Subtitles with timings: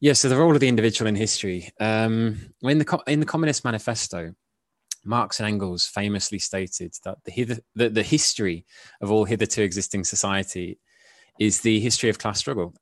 [0.00, 1.70] Yeah, so the role of the individual in history.
[1.78, 4.32] Um, in the in the Communist Manifesto,
[5.04, 8.64] Marx and Engels famously stated that the, the, the history
[9.02, 10.78] of all hitherto existing society
[11.38, 12.74] is the history of class struggle.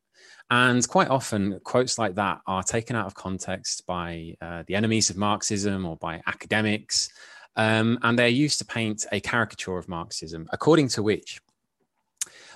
[0.50, 5.10] And quite often, quotes like that are taken out of context by uh, the enemies
[5.10, 7.10] of Marxism or by academics.
[7.56, 11.40] Um, and they're used to paint a caricature of Marxism, according to which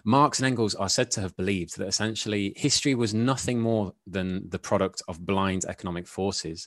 [0.05, 4.49] Marx and Engels are said to have believed that essentially history was nothing more than
[4.51, 6.67] the product of blind economic forces,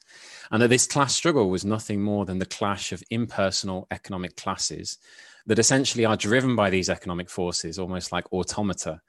[0.52, 4.98] and that this class struggle was nothing more than the clash of impersonal economic classes
[5.46, 9.02] that essentially are driven by these economic forces, almost like automata.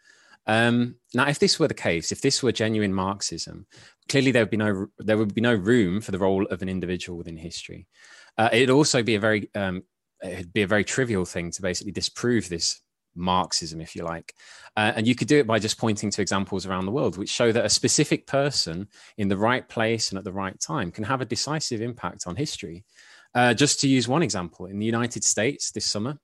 [0.47, 3.67] Um, now, if this were the case, if this were genuine Marxism,
[4.09, 6.69] clearly there would be no there would be no room for the role of an
[6.69, 7.87] individual within history.
[8.39, 9.83] Uh, it'd also be a very um,
[10.23, 12.81] it'd be a very trivial thing to basically disprove this
[13.17, 14.35] Marxism, if you like.
[14.77, 17.31] Uh, and you could do it by just pointing to examples around the world, which
[17.31, 21.05] show that a specific person in the right place and at the right time can
[21.05, 22.85] have a decisive impact on history.
[23.35, 26.19] Uh, just to use one example, in the United States this summer,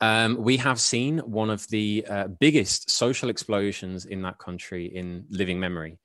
[0.00, 5.24] um, we have seen one of the uh, biggest social explosions in that country in
[5.30, 5.98] living memory.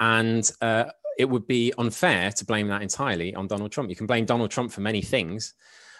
[0.00, 0.86] And uh,
[1.18, 3.90] it would be unfair to blame that entirely on Donald Trump.
[3.90, 5.54] You can blame Donald Trump for many things,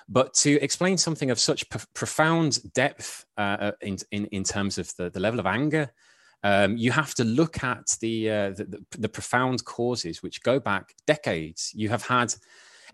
[0.09, 4.95] but to explain something of such profound depth uh, uh, in, in, in, terms of
[4.97, 5.91] the, the level of anger,
[6.43, 10.94] um, you have to look at the, uh, the, the, profound causes which go back
[11.06, 11.72] decades.
[11.75, 12.33] You have had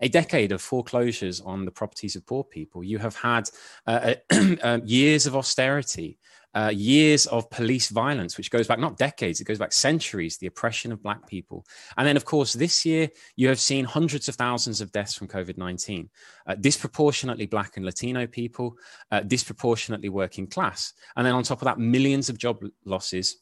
[0.01, 2.83] a decade of foreclosures on the properties of poor people.
[2.83, 3.49] You have had
[3.87, 6.17] uh, uh years of austerity
[6.55, 10.47] uh, years of police violence, which goes back not decades, it goes back centuries, the
[10.47, 11.65] oppression of Black people.
[11.97, 15.27] And then, of course, this year, you have seen hundreds of thousands of deaths from
[15.27, 16.09] COVID 19,
[16.47, 18.77] uh, disproportionately Black and Latino people,
[19.11, 20.93] uh, disproportionately working class.
[21.17, 23.37] And then, on top of that, millions of job losses.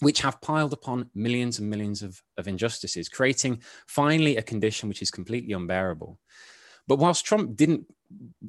[0.00, 5.00] Which have piled upon millions and millions of, of injustices, creating finally a condition which
[5.00, 6.18] is completely unbearable.
[6.88, 7.86] But whilst Trump didn't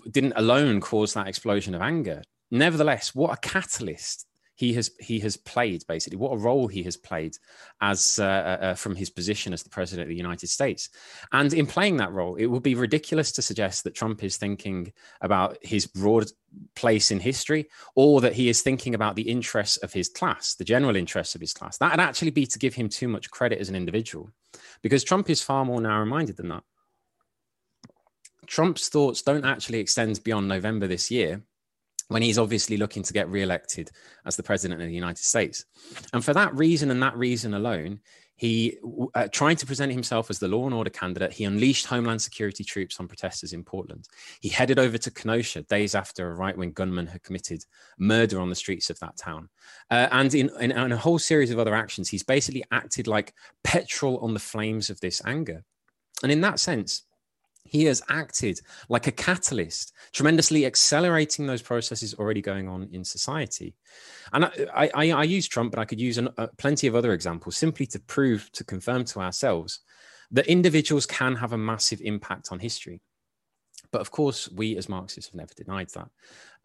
[0.10, 5.36] didn't alone cause that explosion of anger, nevertheless, what a catalyst he has he has
[5.36, 6.18] played basically.
[6.18, 7.36] What a role he has played
[7.82, 10.90] as uh, uh, uh, from his position as the president of the United States.
[11.32, 14.94] And in playing that role it would be ridiculous to suggest that Trump is thinking
[15.22, 16.32] about his broad
[16.76, 20.64] place in history or that he is thinking about the interests of his class the
[20.64, 21.78] general interests of his class.
[21.78, 24.30] That would actually be to give him too much credit as an individual
[24.84, 26.64] because Trump is far more narrow minded than that.
[28.46, 31.42] Trump's thoughts don't actually extend beyond November this year
[32.08, 33.90] when he's obviously looking to get re-elected
[34.26, 35.66] as the president of the United States.
[36.14, 38.00] And for that reason and that reason alone,
[38.36, 38.78] he
[39.14, 41.32] uh, trying to present himself as the law and order candidate.
[41.32, 44.08] He unleashed homeland security troops on protesters in portland.
[44.42, 47.64] He headed over to kenosha days after a right-wing gunman had committed
[48.00, 49.50] murder on the streets of that town.
[49.92, 53.34] Uh, and in, in, in a whole series of other actions he's basically acted like
[53.64, 55.64] petrol on the flames of this anger.
[56.24, 57.04] And in that sense
[57.66, 58.60] he has acted
[58.90, 63.74] like a catalyst, tremendously accelerating those processes already going on in society.
[64.32, 67.14] And I, I, I use Trump, but I could use an, uh, plenty of other
[67.14, 69.80] examples simply to prove, to confirm to ourselves
[70.32, 73.02] that individuals can have a massive impact on history.
[73.92, 76.10] But of course, we as Marxists have never denied that.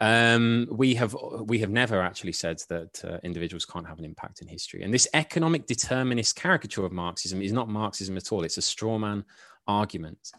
[0.00, 4.40] Um, we have we have never actually said that uh, individuals can't have an impact
[4.40, 4.82] in history.
[4.82, 8.44] And this economic determinist caricature of Marxism is not Marxism at all.
[8.44, 9.24] It's a straw man
[9.66, 10.32] argument.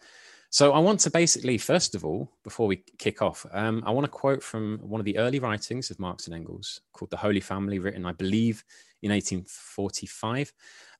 [0.52, 4.04] So I want to basically, first of all, before we kick off, um, I want
[4.04, 7.38] to quote from one of the early writings of Marx and Engels called The Holy
[7.38, 8.64] Family, written, I believe,
[9.00, 10.52] in 1845.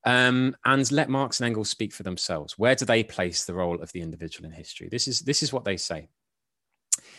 [0.04, 2.58] Um, and let Marx and Engels speak for themselves.
[2.58, 4.88] Where do they place the role of the individual in history?
[4.88, 6.08] This is, this is what they say.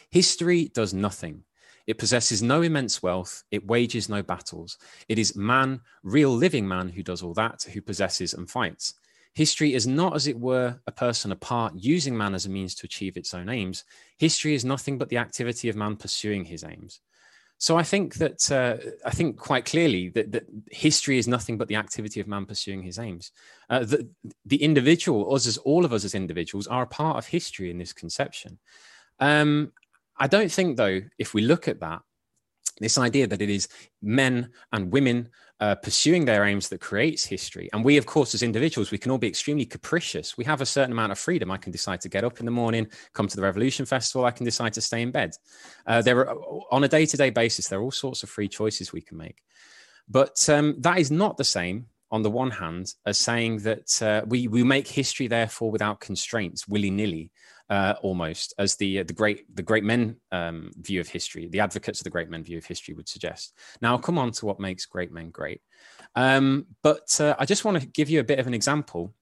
[0.09, 1.43] History does nothing.
[1.85, 3.43] It possesses no immense wealth.
[3.51, 4.77] It wages no battles.
[5.09, 8.93] It is man, real living man, who does all that, who possesses and fights.
[9.33, 12.85] History is not, as it were, a person apart using man as a means to
[12.85, 13.85] achieve its own aims.
[14.17, 16.99] History is nothing but the activity of man pursuing his aims.
[17.57, 21.67] So I think that uh, I think quite clearly that, that, history is nothing but
[21.67, 23.31] the activity of man pursuing his aims.
[23.69, 24.09] Uh, the,
[24.47, 27.77] the individual, us as all of us as individuals, are a part of history in
[27.77, 28.57] this conception.
[29.19, 29.73] Um,
[30.17, 32.01] I don't think, though, if we look at that,
[32.81, 33.67] This idea that it is
[34.01, 35.29] men and women
[35.61, 37.69] uh, pursuing their aims that creates history.
[37.71, 40.35] And we, of course, as individuals, we can all be extremely capricious.
[40.35, 41.51] We have a certain amount of freedom.
[41.51, 44.25] I can decide to get up in the morning, come to the Revolution Festival.
[44.25, 45.31] I can decide to stay in bed.
[45.85, 46.35] Uh, there are,
[46.71, 49.17] on a day to day basis, there are all sorts of free choices we can
[49.17, 49.37] make.
[50.09, 54.25] But um, that is not the same on the one hand, as saying that uh,
[54.27, 57.31] we we make history therefore without constraints, willy nilly,
[57.71, 61.61] uh, almost, as the uh, the great the great men um, view of history, the
[61.61, 63.57] advocates of the great men view of history would suggest.
[63.81, 65.61] Now, I'll come on to what makes great men great,
[66.15, 69.13] um, but uh, I just want to give you a bit of an example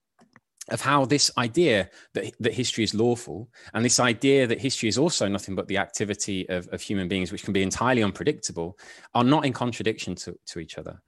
[0.71, 4.97] of how this idea that, that history is lawful and this idea that history is
[4.97, 8.77] also nothing but the activity of, of human beings, which can be entirely unpredictable,
[9.13, 11.01] are not in contradiction to, to each other.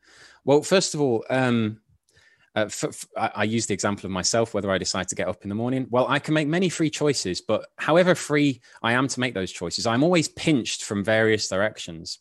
[0.45, 1.79] Well, first of all, um,
[2.55, 5.43] uh, for, for, I, use the example of myself, whether I decide to get up
[5.43, 5.87] in the morning.
[5.89, 9.51] Well, I can make many free choices, but however free I am to make those
[9.51, 12.19] choices, I'm always pinched from various directions.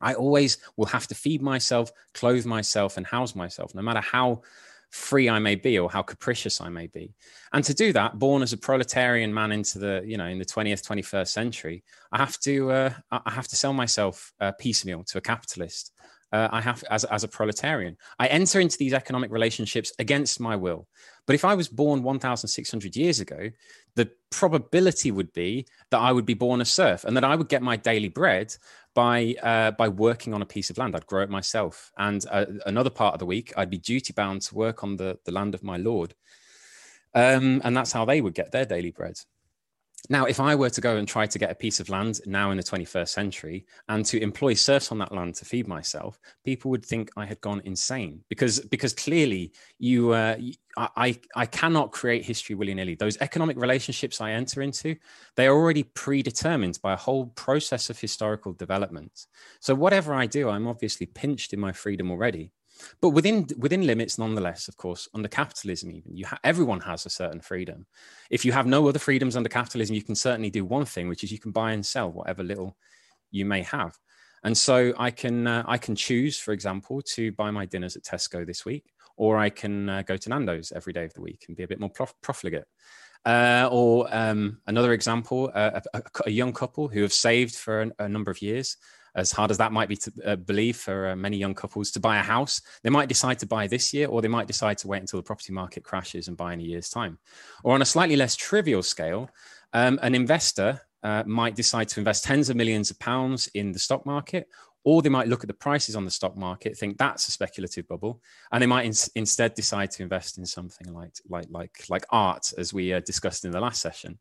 [0.00, 4.42] I always will have to feed myself, clothe myself, and house myself, no matter how
[4.90, 7.14] free I may be or how capricious I may be.
[7.52, 10.44] And to do that, born as a proletarian man into the, you know, in the
[10.44, 15.18] 20th, 21st century, I have to, uh, I have to sell myself uh, piecemeal to
[15.18, 15.92] a capitalist
[16.34, 17.96] uh, I have as, as a proletarian.
[18.18, 20.88] I enter into these economic relationships against my will.
[21.26, 23.50] But if I was born 1,600 years ago,
[23.94, 27.48] the probability would be that I would be born a serf and that I would
[27.48, 28.52] get my daily bread
[28.96, 30.96] by uh, by working on a piece of land.
[30.96, 34.42] I'd grow it myself, and uh, another part of the week I'd be duty bound
[34.42, 36.14] to work on the the land of my lord.
[37.14, 39.20] Um, and that's how they would get their daily bread.
[40.10, 42.50] Now, if I were to go and try to get a piece of land now
[42.50, 46.70] in the 21st century and to employ serfs on that land to feed myself, people
[46.70, 50.36] would think I had gone insane because because clearly you, uh,
[50.76, 52.96] I I cannot create history willy nilly.
[52.96, 54.96] Those economic relationships I enter into,
[55.36, 59.26] they are already predetermined by a whole process of historical development.
[59.60, 62.52] So whatever I do, I'm obviously pinched in my freedom already
[63.00, 67.10] but within within limits nonetheless of course under capitalism even you ha- everyone has a
[67.10, 67.86] certain freedom.
[68.30, 71.24] If you have no other freedoms under capitalism you can certainly do one thing which
[71.24, 72.76] is you can buy and sell whatever little
[73.30, 73.98] you may have.
[74.42, 78.02] And so i can uh, i can choose for example to buy my dinners at
[78.02, 78.84] tesco this week
[79.16, 81.68] or i can uh, go to nando's every day of the week and be a
[81.68, 82.66] bit more prof- profligate.
[83.26, 87.90] Uh, or um, another example, uh, a, a, young couple who have saved for a,
[88.00, 88.76] a number of years
[89.14, 92.00] as hard as that might be to uh, believe for uh, many young couples to
[92.00, 94.88] buy a house, they might decide to buy this year, or they might decide to
[94.88, 97.18] wait until the property market crashes and buy in a year's time.
[97.62, 99.30] Or on a slightly less trivial scale,
[99.72, 103.78] um, an investor uh, might decide to invest tens of millions of pounds in the
[103.78, 104.48] stock market,
[104.84, 107.88] or they might look at the prices on the stock market, think that's a speculative
[107.88, 108.20] bubble,
[108.52, 112.52] and they might in- instead decide to invest in something like like like like art,
[112.58, 114.18] as we uh, discussed in the last session.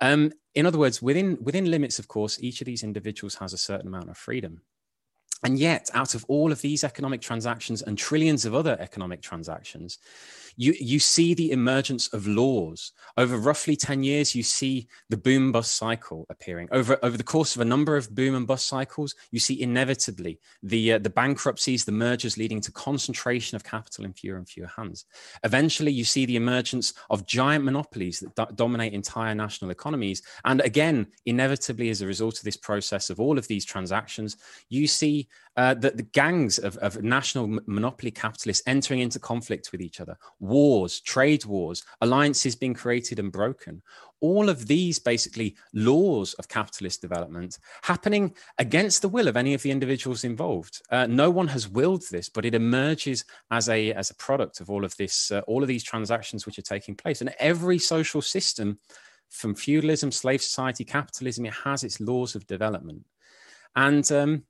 [0.00, 3.58] Um, in other words, within within limits, of course, each of these individuals has a
[3.58, 4.62] certain amount of freedom.
[5.42, 9.98] And yet, out of all of these economic transactions and trillions of other economic transactions,
[10.56, 12.92] you, you see the emergence of laws.
[13.16, 16.68] Over roughly 10 years, you see the boom bust cycle appearing.
[16.70, 20.38] Over, over the course of a number of boom and bust cycles, you see inevitably
[20.62, 24.70] the, uh, the bankruptcies, the mergers leading to concentration of capital in fewer and fewer
[24.76, 25.06] hands.
[25.44, 30.22] Eventually, you see the emergence of giant monopolies that do- dominate entire national economies.
[30.44, 34.36] And again, inevitably, as a result of this process of all of these transactions,
[34.68, 39.80] you see uh, the, the, gangs of, of national monopoly capitalists entering into conflict with
[39.82, 43.82] each other, wars, trade wars, alliances being created and broken.
[44.20, 49.62] All of these basically laws of capitalist development happening against the will of any of
[49.62, 50.82] the individuals involved.
[50.90, 54.70] Uh, no one has willed this, but it emerges as a as a product of
[54.70, 57.20] all of this, uh, all of these transactions which are taking place.
[57.20, 58.78] And every social system,
[59.30, 63.04] from feudalism, slave society, capitalism, it has its laws of development.
[63.76, 64.42] And um,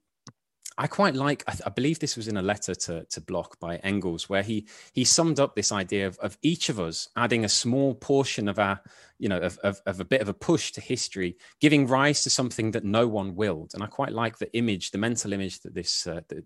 [0.79, 1.43] I quite like.
[1.47, 4.67] I, I, believe this was in a letter to to Bloch by Engels, where he
[4.93, 8.59] he summed up this idea of, of each of us adding a small portion of
[8.59, 8.81] our,
[9.19, 12.31] you know, of, of, of a bit of a push to history, giving rise to
[12.31, 13.73] something that no one willed.
[13.75, 16.45] And I quite like the image, the mental image that this uh, the,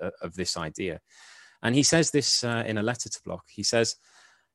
[0.00, 1.00] uh, of this idea.
[1.62, 3.44] And he says this uh, in a letter to Bloch.
[3.48, 3.96] He says.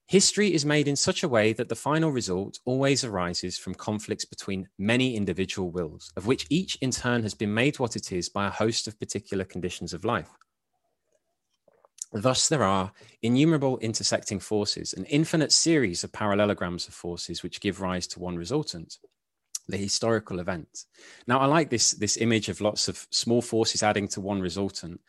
[0.07, 4.23] History is made in such a way that the final result always arises from conflicts
[4.23, 8.29] between many individual wills, of which each in turn has been made what it is
[8.29, 10.29] by a host of particular conditions of life.
[12.13, 12.93] Thus, there are
[13.23, 18.37] innumerable intersecting forces, an infinite series of parallelograms of forces which give rise to one
[18.37, 18.99] resultant,
[19.67, 20.85] the historical event.
[21.25, 25.01] Now, I like this, this image of lots of small forces adding to one resultant,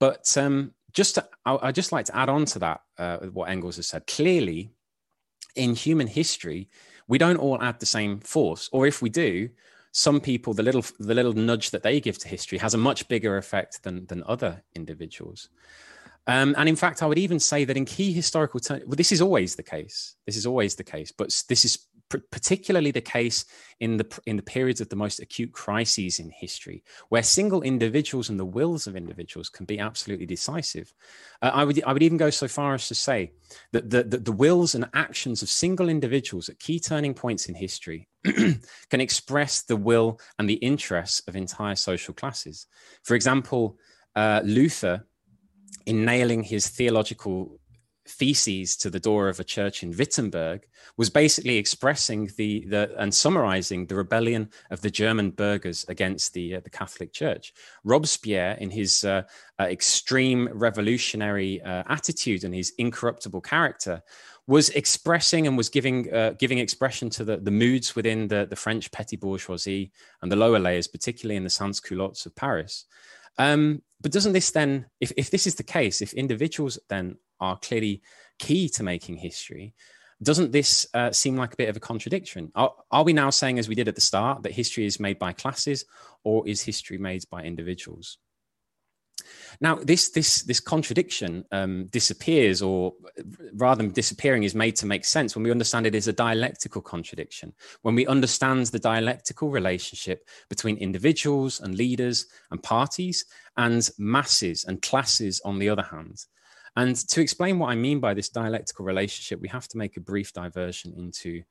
[0.00, 3.50] but um, just to, I, would just like to add on to that uh, what
[3.50, 4.06] Engels has said.
[4.06, 4.70] Clearly,
[5.56, 6.68] in human history,
[7.08, 9.50] we don't all add the same force, or if we do,
[9.92, 13.08] some people the little the little nudge that they give to history has a much
[13.08, 15.48] bigger effect than than other individuals
[16.26, 19.10] um, and in fact i would even say that in key historical terms well, this
[19.10, 23.44] is always the case this is always the case but this is particularly the case
[23.78, 28.28] in the in the periods of the most acute crises in history, where single individuals
[28.28, 30.92] and the wills of individuals can be absolutely decisive.
[31.40, 33.32] Uh, I would I would even go so far as to say
[33.72, 37.54] that the, the, the wills and actions of single individuals at key turning points in
[37.54, 42.66] history can express the will and the interests of entire social classes.
[43.02, 43.78] For example,
[44.14, 45.06] uh, Luther,
[45.86, 47.60] in nailing his theological
[48.10, 53.14] theses to the door of a church in Wittenberg was basically expressing the, the and
[53.14, 57.52] summarizing the rebellion of the German burghers against the, uh, the Catholic Church.
[57.84, 59.22] Robespierre, in his uh,
[59.58, 64.02] uh, extreme revolutionary uh, attitude and his incorruptible character,
[64.46, 68.56] was expressing and was giving uh, giving expression to the, the moods within the, the
[68.56, 72.86] French petty bourgeoisie and the lower layers, particularly in the sans culottes of Paris.
[73.38, 77.58] Um, but doesn't this then, if, if this is the case, if individuals then are
[77.58, 78.02] clearly
[78.38, 79.74] key to making history,
[80.22, 82.52] doesn't this uh, seem like a bit of a contradiction?
[82.54, 85.18] Are, are, we now saying, as we did at the start, that history is made
[85.18, 85.86] by classes,
[86.24, 88.18] or is history made by individuals?
[89.60, 92.94] Now, this this this contradiction um, disappears, or
[93.54, 96.82] rather than disappearing, is made to make sense when we understand it as a dialectical
[96.82, 97.52] contradiction.
[97.82, 103.24] When we understand the dialectical relationship between individuals and leaders and parties,
[103.56, 106.24] and masses and classes, on the other hand.
[106.76, 110.00] And to explain what I mean by this dialectical relationship, we have to make a
[110.00, 111.42] brief diversion into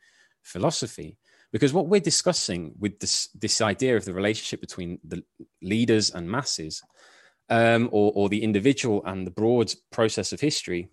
[0.43, 1.17] philosophy.
[1.51, 5.23] Because what we're discussing with this, this idea of the relationship between the
[5.61, 6.81] leaders and masses
[7.49, 10.89] um, or, or the individual and the broad process of history,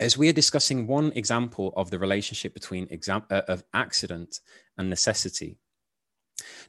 [0.00, 4.40] as we are discussing one example of the relationship between exam- uh, of accident
[4.78, 5.56] and necessity.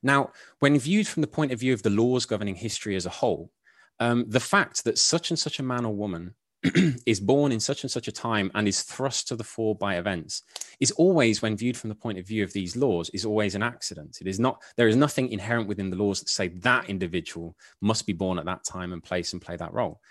[0.02, 3.10] Now, when viewed from the point of view of the laws governing history as a
[3.10, 3.52] whole,
[4.00, 6.36] um, the fact that such and such a man or woman
[7.06, 9.96] is born in such and such a time and is thrust to the fore by
[9.96, 10.44] events
[10.80, 13.64] is always when viewed from the point of view of these laws is always an
[13.64, 14.18] accident.
[14.22, 18.06] It is not there is nothing inherent within the laws that say that individual must
[18.06, 20.02] be born at that time and place and play that role.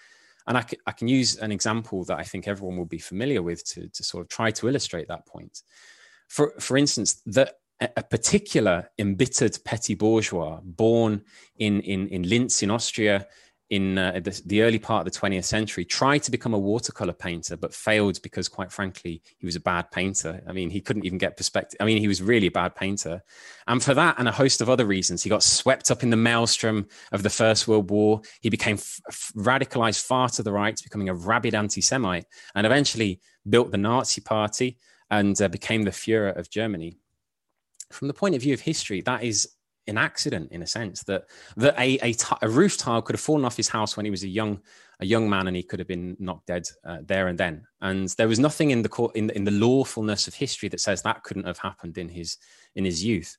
[0.46, 3.64] And I can, can use an example that i think everyone will be familiar with
[3.72, 5.62] to, to sort of try to illustrate that point.
[6.28, 11.22] For for instance that a particular embittered petty bourgeois born
[11.58, 13.26] in, in, in Linz in Austria
[13.74, 17.12] in uh, the, the, early part of the 20th century tried to become a watercolor
[17.12, 20.40] painter but failed because quite frankly he was a bad painter.
[20.46, 23.20] I mean he couldn't even get perspective i mean he was really a bad painter.
[23.66, 26.16] And for that and a host of other reasons he got swept up in the
[26.16, 28.20] maelstrom of the first world war.
[28.40, 33.20] He became f- f- radicalized far to the right becoming a rabid anti-semite and eventually
[33.48, 34.78] built the nazi party
[35.10, 36.96] and uh, became the Fuhrer of germany.
[37.90, 39.48] From the point of view of history that is
[39.86, 41.24] an accident in a sense that
[41.56, 44.10] that a, a, t- a roof tile could have fallen off his house when he
[44.10, 44.60] was a young
[45.00, 48.08] a young man and he could have been knocked dead uh, there and then and
[48.10, 51.22] there was nothing in the court in, in the lawfulness of history that says that
[51.22, 52.38] couldn't have happened in his
[52.74, 53.36] in his youth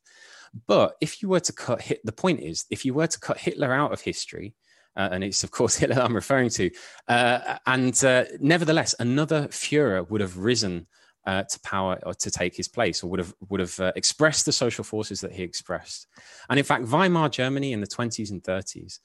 [0.68, 3.38] but if you were to cut hit the point is if you were to cut
[3.38, 4.54] hitler out of history
[4.98, 6.72] uh, and it's of course Hitler I'm referring to.
[7.08, 10.88] Uh, and uh, nevertheless, another Führer would have risen
[11.26, 14.46] uh, to power or to take his place, or would have would have uh, expressed
[14.46, 16.08] the social forces that he expressed.
[16.50, 19.00] And in fact, Weimar Germany in the 20s and 30s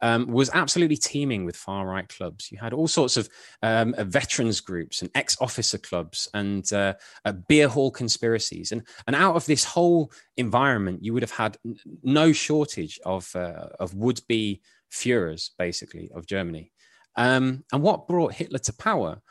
[0.00, 2.52] um, was absolutely teeming with far right clubs.
[2.52, 3.28] You had all sorts of
[3.62, 6.94] um, uh, veterans groups and ex officer clubs and uh,
[7.24, 8.72] uh, beer hall conspiracies.
[8.72, 13.34] And, and out of this whole environment, you would have had n- no shortage of,
[13.34, 14.60] uh, of would be
[14.92, 16.70] Führers, basically, of Germany.
[17.16, 19.22] Um, and what brought Hitler to power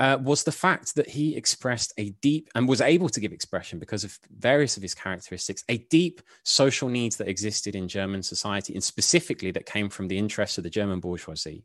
[0.00, 3.78] uh, was the fact that he expressed a deep and was able to give expression
[3.78, 8.72] because of various of his characteristics, a deep social needs that existed in German society,
[8.72, 11.64] and specifically that came from the interests of the German bourgeoisie.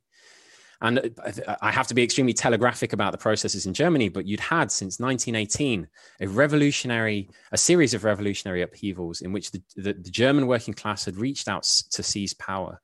[0.82, 4.42] And uh, I have to be extremely telegraphic about the processes in Germany, but you'd
[4.42, 5.88] had since 1918
[6.20, 11.06] a revolutionary, a series of revolutionary upheavals in which the, the, the German working class
[11.06, 12.82] had reached out to seize power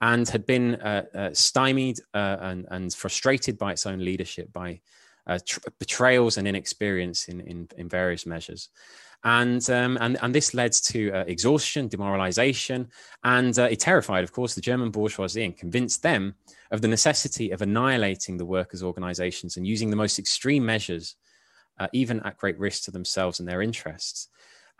[0.00, 4.80] and had been uh, uh, stymied uh, and, and, frustrated by its own leadership, by
[5.26, 8.68] uh, tr- betrayals and inexperience in, in, in various measures.
[9.26, 12.88] And, um, and, and this led to uh, exhaustion, demoralization,
[13.22, 16.34] and it terrified, of course, the German bourgeoisie and convinced them
[16.70, 21.16] of the necessity of annihilating the workers' organizations and using the most extreme measures,
[21.94, 24.28] even at great risk to themselves and their interests.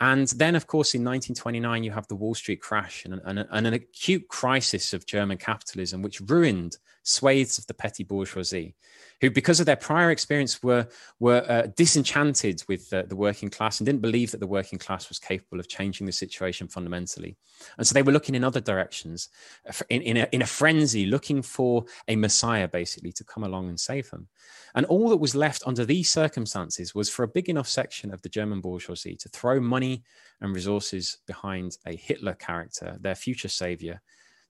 [0.01, 4.27] And then, of course, in 1929, you have the Wall Street crash and, an acute
[4.29, 8.75] crisis of German capitalism, which ruined swathes of the petty bourgeoisie,
[9.21, 10.89] who, because of their prior experience, were,
[11.21, 15.09] were uh, disenchanted with uh, the working class and didn't believe that the working class
[15.09, 17.37] was capable of changing the situation fundamentally.
[17.79, 19.29] And so they were looking in other directions,
[19.69, 23.69] uh, in, in, a, in a frenzy, looking for a messiah, basically, to come along
[23.69, 24.27] and save them.
[24.75, 28.23] And all that was left under these circumstances was for a big enough section of
[28.23, 30.03] the German bourgeoisie to throw money
[30.41, 34.01] and resources behind a Hitler character, their future savior,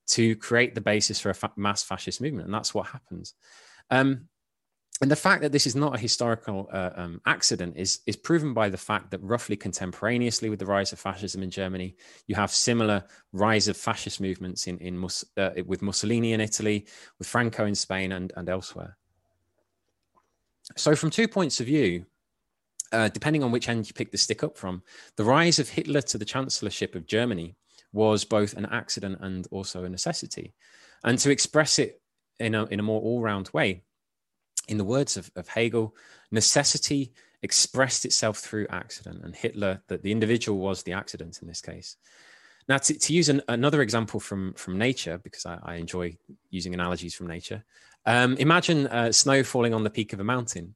[0.07, 2.45] to create the basis for a fa- mass fascist movement.
[2.45, 3.33] And that's what happens.
[3.89, 4.27] Um,
[5.01, 8.53] and the fact that this is not a historical uh, um, accident is, is proven
[8.53, 11.95] by the fact that roughly contemporaneously with the rise of fascism in Germany,
[12.27, 16.87] you have similar rise of fascist movements in, in Mus- uh, with Mussolini in Italy,
[17.19, 18.95] with Franco in Spain, and, and elsewhere.
[20.77, 22.05] So, from two points of view,
[22.93, 24.81] uh, depending on which end you pick the stick up from,
[25.17, 27.57] the rise of Hitler to the chancellorship of Germany
[27.95, 30.53] was both an accident and also a necessity.
[31.03, 32.01] And to express it
[32.39, 33.83] in a, in a more all round way,
[34.67, 35.95] in the words of, of Hegel,
[36.31, 41.61] necessity expressed itself through accident, and Hitler, that the individual was the accident in this
[41.61, 41.95] case.
[42.67, 46.17] Now, to, to use an, another example from, from nature, because I, I enjoy
[46.49, 47.63] using analogies from nature,
[48.05, 50.75] um, imagine uh, snow falling on the peak of a mountain.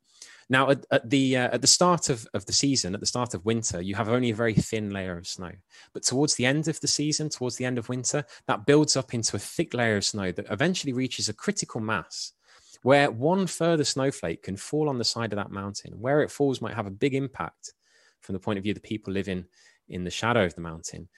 [0.49, 3.35] Now, at, at the uh, at the start of, of the season, at the start
[3.35, 5.51] of winter, you have only a very thin layer of snow.
[5.93, 9.13] But towards the end of the season, towards the end of winter, that builds up
[9.13, 12.33] into a thick layer of snow that eventually reaches a critical mass,
[12.81, 15.93] where one further snowflake can fall on the side of that mountain.
[15.99, 17.73] Where it falls might have a big impact
[18.21, 19.45] from the point of view of the people living
[19.87, 21.09] in the shadow of the mountain.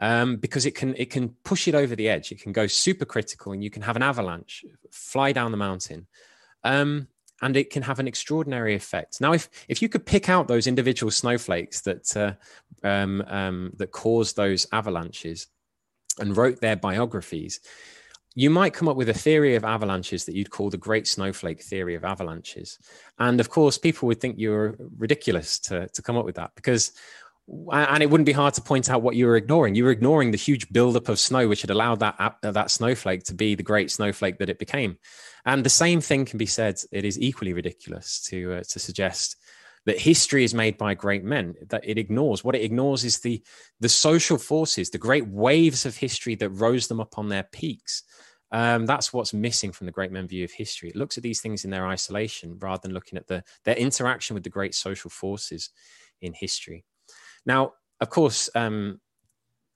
[0.00, 2.32] Um, because it can it can push it over the edge.
[2.32, 6.08] It can go super critical, and you can have an avalanche fly down the mountain.
[6.64, 7.06] Um,
[7.42, 9.20] and it can have an extraordinary effect.
[9.20, 12.34] Now, if if you could pick out those individual snowflakes that uh,
[12.86, 15.46] um, um, that caused those avalanches
[16.18, 17.60] and wrote their biographies,
[18.34, 21.62] you might come up with a theory of avalanches that you'd call the Great Snowflake
[21.62, 22.78] Theory of Avalanches.
[23.18, 26.92] And of course, people would think you're ridiculous to to come up with that because
[27.72, 29.74] and it wouldn't be hard to point out what you were ignoring.
[29.74, 33.34] You were ignoring the huge buildup of snow, which had allowed that that snowflake to
[33.34, 34.98] be the great snowflake that it became.
[35.44, 36.80] And the same thing can be said.
[36.92, 39.36] It is equally ridiculous to uh, to suggest
[39.86, 41.54] that history is made by great men.
[41.68, 43.42] That it ignores what it ignores is the
[43.80, 48.04] the social forces, the great waves of history that rose them up on their peaks.
[48.52, 50.88] Um, that's what's missing from the great men view of history.
[50.88, 54.34] It looks at these things in their isolation rather than looking at the their interaction
[54.34, 55.70] with the great social forces
[56.20, 56.84] in history.
[57.46, 59.00] Now, of course, um,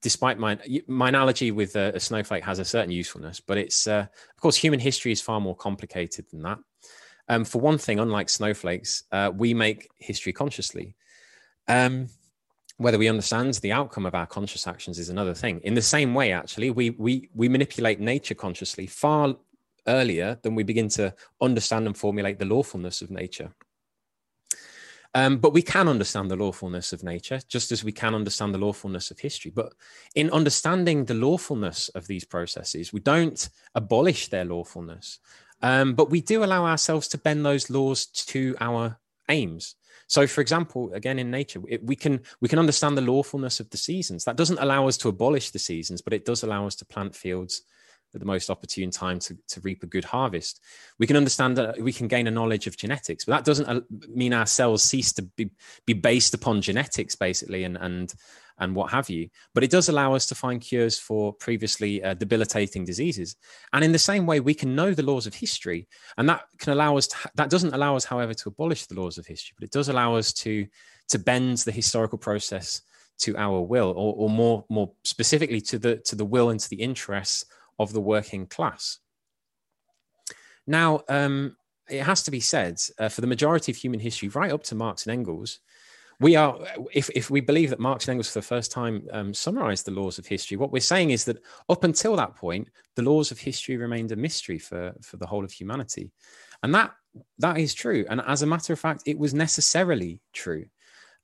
[0.01, 4.05] despite my my analogy with a, a, snowflake has a certain usefulness, but it's uh,
[4.35, 6.59] of course human history is far more complicated than that.
[7.27, 10.95] Um, for one thing, unlike snowflakes, uh, we make history consciously.
[11.67, 12.07] Um,
[12.77, 15.59] whether we understand the outcome of our conscious actions is another thing.
[15.63, 19.35] In the same way, actually, we we we manipulate nature consciously far
[19.87, 23.53] earlier than we begin to understand and formulate the lawfulness of nature.
[25.15, 28.59] Um, but we can understand the lawfulness of nature, just as we can understand the
[28.59, 29.49] lawfulness of history.
[29.49, 29.73] But
[30.13, 35.19] in understanding the lawfulness of these processes, we don't abolish their lawfulness,
[35.61, 38.99] um, but we do allow ourselves to bend those laws to our
[39.29, 39.75] aims.
[40.07, 43.69] So, for example, again in nature, it, we can we can understand the lawfulness of
[43.69, 44.25] the seasons.
[44.25, 47.15] That doesn't allow us to abolish the seasons, but it does allow us to plant
[47.15, 47.61] fields
[48.15, 50.61] at the most opportune time to, to reap a good harvest.
[50.97, 53.81] We can understand that we can gain a knowledge of genetics, but that doesn't uh,
[54.09, 55.51] mean our cells cease to be,
[55.85, 58.13] be based upon genetics, basically, and, and,
[58.57, 59.29] and what have you.
[59.53, 63.35] But it does allow us to find cures for previously uh, debilitating diseases.
[63.73, 66.71] And in the same way, we can know the laws of history, and that can
[66.71, 69.71] allow us that doesn't allow us, however, to abolish the laws of history, but it
[69.71, 70.65] does allow us to,
[71.09, 72.81] to bend the historical process
[73.17, 76.69] to our will, or, or more, more specifically to the, to the will and to
[76.69, 77.45] the interests
[77.79, 78.99] of the working class.
[80.67, 81.55] Now, um,
[81.89, 84.75] it has to be said, uh, for the majority of human history, right up to
[84.75, 85.59] Marx and Engels,
[86.19, 86.57] we are,
[86.93, 89.91] if, if we believe that Marx and Engels for the first time um, summarized the
[89.91, 93.39] laws of history, what we're saying is that up until that point, the laws of
[93.39, 96.11] history remained a mystery for, for the whole of humanity.
[96.63, 96.91] And that
[97.39, 98.05] that is true.
[98.09, 100.65] And as a matter of fact, it was necessarily true.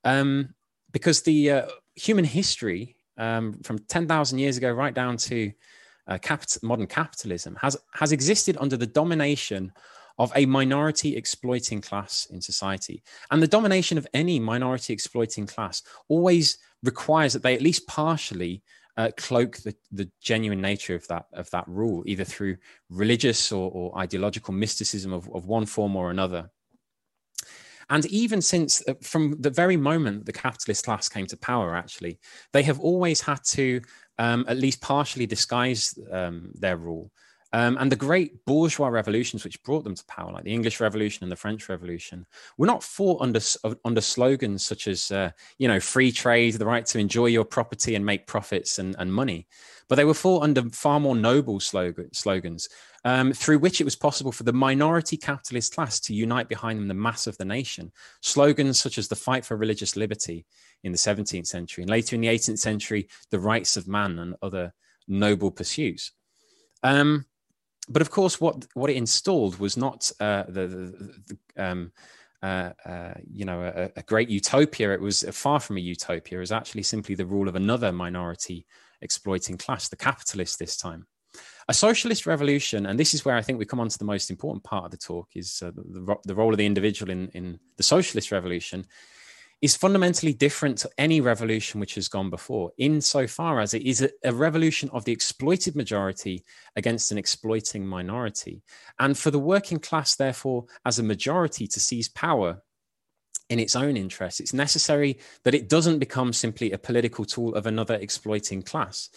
[0.03, 0.53] Um,
[0.91, 5.51] because the uh, human history um, from 10,000 years ago right down to
[6.07, 6.17] uh,
[6.63, 9.71] modern capitalism has has existed under the domination
[10.17, 13.01] of a minority exploiting class in society.
[13.31, 18.61] And the domination of any minority exploiting class always requires that they at least partially
[18.97, 22.57] uh, cloak the, the genuine nature of that of that rule, either through
[22.89, 26.49] religious or, or ideological mysticism of, of one form or another.
[27.89, 32.19] And even since, uh, from the very moment the capitalist class came to power, actually,
[32.53, 33.81] they have always had to
[34.21, 37.11] um, at least partially disguise um, their rule.
[37.53, 41.23] Um, and the great bourgeois revolutions which brought them to power, like the English Revolution
[41.25, 42.25] and the French Revolution,
[42.57, 43.41] were not fought under
[43.83, 47.95] under slogans such as uh, you know free trade, the right to enjoy your property
[47.95, 49.47] and make profits and, and money,
[49.89, 52.69] but they were fought under far more noble slogan, slogans
[53.03, 56.87] um, through which it was possible for the minority capitalist class to unite behind them
[56.87, 57.91] the mass of the nation.
[58.21, 60.45] Slogans such as the fight for religious liberty
[60.83, 64.35] in the 17th century and later in the 18th century, the rights of man and
[64.41, 64.73] other
[65.07, 66.11] noble pursuits.
[66.83, 67.25] Um,
[67.89, 71.91] but of course, what what it installed was not uh, the, the, the um,
[72.43, 74.93] uh, uh, you know a, a, great utopia.
[74.93, 76.37] It was far from a utopia.
[76.37, 78.65] It was actually simply the rule of another minority
[79.01, 81.05] exploiting class, the capitalists this time.
[81.67, 84.29] A socialist revolution, and this is where I think we come on to the most
[84.29, 87.59] important part of the talk, is uh, the, the, role of the individual in, in
[87.77, 88.85] the socialist revolution,
[89.61, 94.09] is fundamentally different to any revolution which has gone before, insofar as it is a,
[94.23, 96.43] a, revolution of the exploited majority
[96.75, 98.63] against an exploiting minority.
[98.99, 102.63] And for the working class, therefore, as a majority to seize power
[103.49, 107.67] in its own interests, it's necessary that it doesn't become simply a political tool of
[107.67, 109.09] another exploiting class.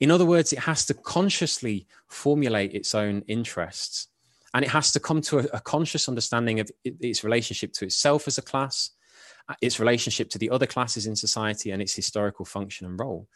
[0.00, 4.08] In other words, it has to consciously formulate its own interests.
[4.52, 8.26] And it has to come to a, a conscious understanding of its relationship to itself
[8.26, 8.90] as a class,
[9.60, 13.28] its relationship to the other classes in society and its historical function and role.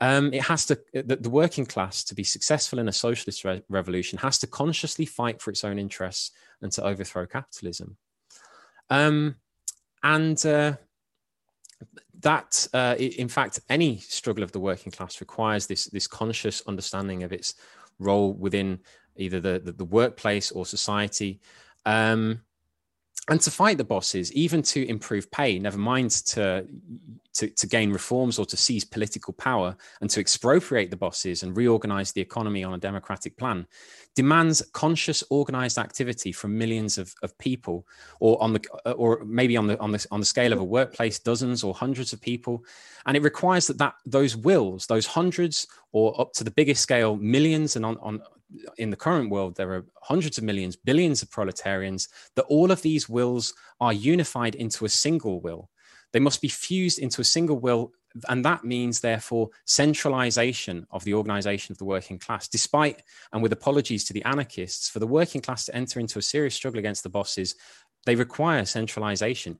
[0.00, 3.62] Um, it has to the, the, working class to be successful in a socialist re-
[3.70, 7.96] revolution has to consciously fight for its own interests and to overthrow capitalism.
[8.90, 9.36] Um,
[10.02, 10.74] and uh,
[12.20, 17.22] that, uh, in fact, any struggle of the working class requires this this conscious understanding
[17.22, 17.54] of its
[17.98, 18.80] role within
[19.16, 21.40] either the the, the workplace or society.
[21.86, 22.42] Um,
[23.28, 26.66] and to fight the bosses, even to improve pay, never mind to,
[27.34, 31.56] to, to, gain reforms or to seize political power and to expropriate the bosses and
[31.56, 33.66] reorganize the economy on a democratic plan,
[34.14, 37.86] demands conscious, organized activity from millions of, of people,
[38.20, 41.18] or on the or maybe on the on the on the scale of a workplace,
[41.18, 42.64] dozens or hundreds of people,
[43.06, 47.16] and it requires that that those wills, those hundreds, or up to the biggest scale,
[47.16, 48.22] millions, and on, on
[48.78, 52.82] in the current world, there are hundreds of millions, billions of proletarians, that all of
[52.82, 55.70] these wills are unified into a single will.
[56.12, 57.92] They must be fused into a single will.
[58.28, 63.52] And that means, therefore, centralization of the organization of the working class, despite and with
[63.52, 67.02] apologies to the anarchists, for the working class to enter into a serious struggle against
[67.02, 67.56] the bosses,
[68.06, 69.58] they require centralization.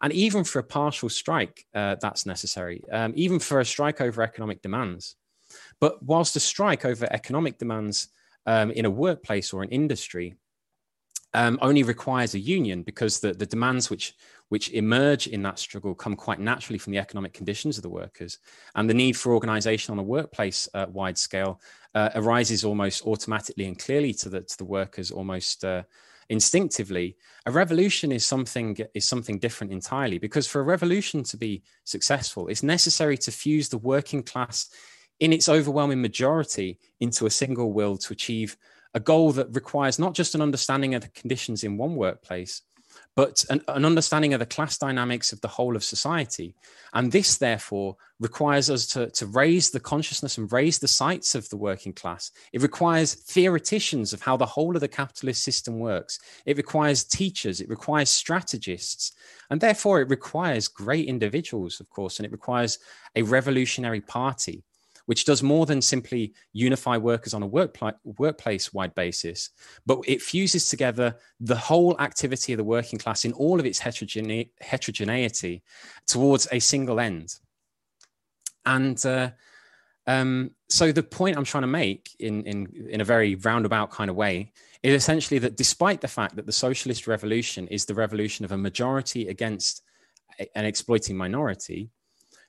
[0.00, 2.82] And even for a partial strike, uh, that's necessary.
[2.90, 5.14] Um, even for a strike over economic demands.
[5.80, 8.08] But whilst a strike over economic demands
[8.46, 10.36] um, in a workplace or an industry
[11.34, 14.14] um, only requires a union because the, the demands which
[14.48, 18.36] which emerge in that struggle come quite naturally from the economic conditions of the workers.
[18.74, 21.58] And the need for organization on a workplace uh, wide scale
[21.94, 25.84] uh, arises almost automatically and clearly to the to the workers almost uh,
[26.28, 27.16] instinctively.
[27.46, 32.48] A revolution is something is something different entirely because for a revolution to be successful
[32.48, 34.68] it's necessary to fuse the working class
[35.22, 38.56] in its overwhelming majority into a single will to achieve
[38.92, 42.62] a goal that requires not just an understanding of the conditions in one workplace,
[43.14, 46.56] but an, an, understanding of the class dynamics of the whole of society.
[46.92, 51.48] And this, therefore, requires us to, to raise the consciousness and raise the sights of
[51.50, 52.32] the working class.
[52.52, 56.18] It requires theoreticians of how the whole of the capitalist system works.
[56.46, 59.12] It requires teachers, it requires strategists,
[59.50, 62.80] and therefore it requires great individuals, of course, and it requires
[63.14, 64.64] a revolutionary party
[65.06, 69.50] which does more than simply unify workers on a workpl- workplace wide basis,
[69.86, 73.80] but it fuses together the whole activity of the working class in all of its
[73.80, 75.62] heterogene- heterogeneity
[76.06, 77.34] towards a single end.
[78.64, 79.30] And uh,
[80.06, 84.10] um, so the point I'm trying to make in, in, in a very roundabout kind
[84.10, 88.44] of way is essentially that despite the fact that the socialist revolution is the revolution
[88.44, 89.82] of a majority against
[90.54, 91.90] an exploiting minority,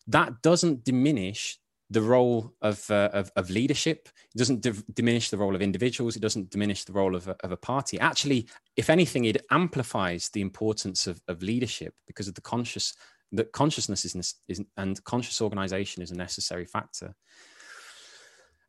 [0.08, 1.60] that doesn't diminish
[1.94, 4.10] the role of, uh, of, of, leadership.
[4.34, 6.16] It doesn't d- diminish the role of individuals.
[6.16, 8.00] It doesn't diminish the role of a, of a party.
[8.00, 12.94] Actually, if anything, it amplifies the importance of, of leadership because of the conscious
[13.32, 17.16] that consciousness is, is and conscious organization is a necessary factor.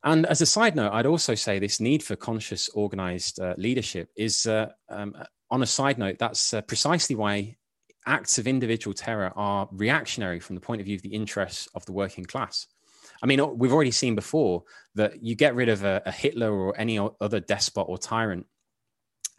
[0.03, 4.11] And as a side note, I'd also say this need for conscious organized uh, leadership
[4.17, 5.17] is, uh, um,
[5.51, 7.57] on a side note, that's uh, precisely why
[8.07, 11.87] acts of individual terror are reactionary from the point of view of the interests of
[11.87, 12.67] the working class.
[13.22, 16.79] I mean, we've already seen before that you get rid of a, a Hitler or
[16.79, 18.46] any other despot or tyrant,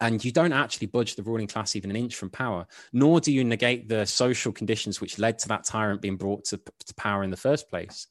[0.00, 3.32] and you don't actually budge the ruling class even an inch from power, nor do
[3.32, 7.22] you negate the social conditions which led to that tyrant being brought to, to power
[7.22, 8.06] in the first place.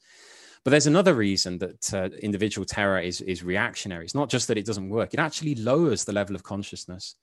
[0.64, 4.06] But there's another reason that uh, individual terror is, is reactionary.
[4.06, 7.16] It's not just that it doesn't work, it actually lowers the level of consciousness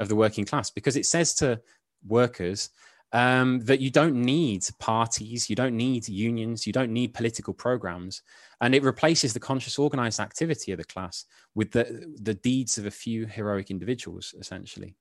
[0.00, 1.60] of the working class because it says to
[2.06, 2.70] workers
[3.12, 8.22] um, that you don't need parties, you don't need unions, you don't need political programs.
[8.60, 12.86] And it replaces the conscious organized activity of the class with the, the deeds of
[12.86, 14.94] a few heroic individuals, essentially.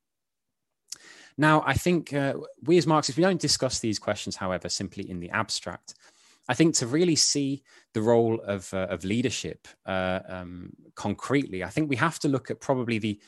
[1.37, 5.19] Now, I think uh, we as Marxists, we don't discuss these questions, however, simply in
[5.19, 5.95] the abstract.
[6.49, 11.69] I think to really see the role of, uh, of leadership uh, um, concretely, I
[11.69, 13.19] think we have to look at probably the,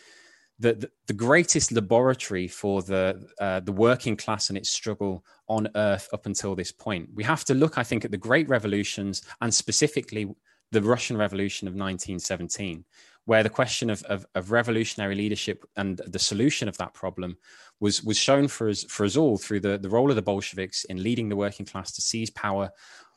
[0.59, 6.09] the, the, greatest laboratory for the, uh, the working class and its struggle on earth
[6.11, 7.09] up until this point.
[7.15, 10.27] We have to look, I think, at the great revolutions and specifically
[10.71, 12.83] the Russian Revolution of 1917,
[13.25, 17.37] where the question of, of, of, revolutionary leadership and the solution of that problem
[17.79, 20.83] was, was shown for us, for us all through the, the role of the Bolsheviks
[20.85, 22.69] in leading the working class to seize power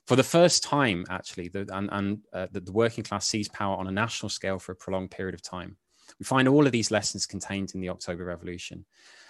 [0.06, 3.76] for the first time, actually, the, and, and uh, the, the working class seized power
[3.76, 5.76] on a national scale for a prolonged period of time.
[6.18, 8.84] We find all of these lessons contained in the October Revolution.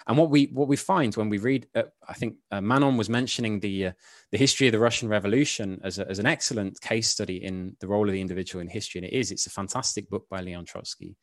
[0.06, 3.08] And what we what we find when we read, uh, I think uh, Manon was
[3.08, 3.92] mentioning the uh,
[4.30, 7.86] the history of the Russian Revolution as, a, as an excellent case study in the
[7.86, 9.30] role of the individual in history, and it is.
[9.30, 11.14] It's a fantastic book by Leon Trotsky.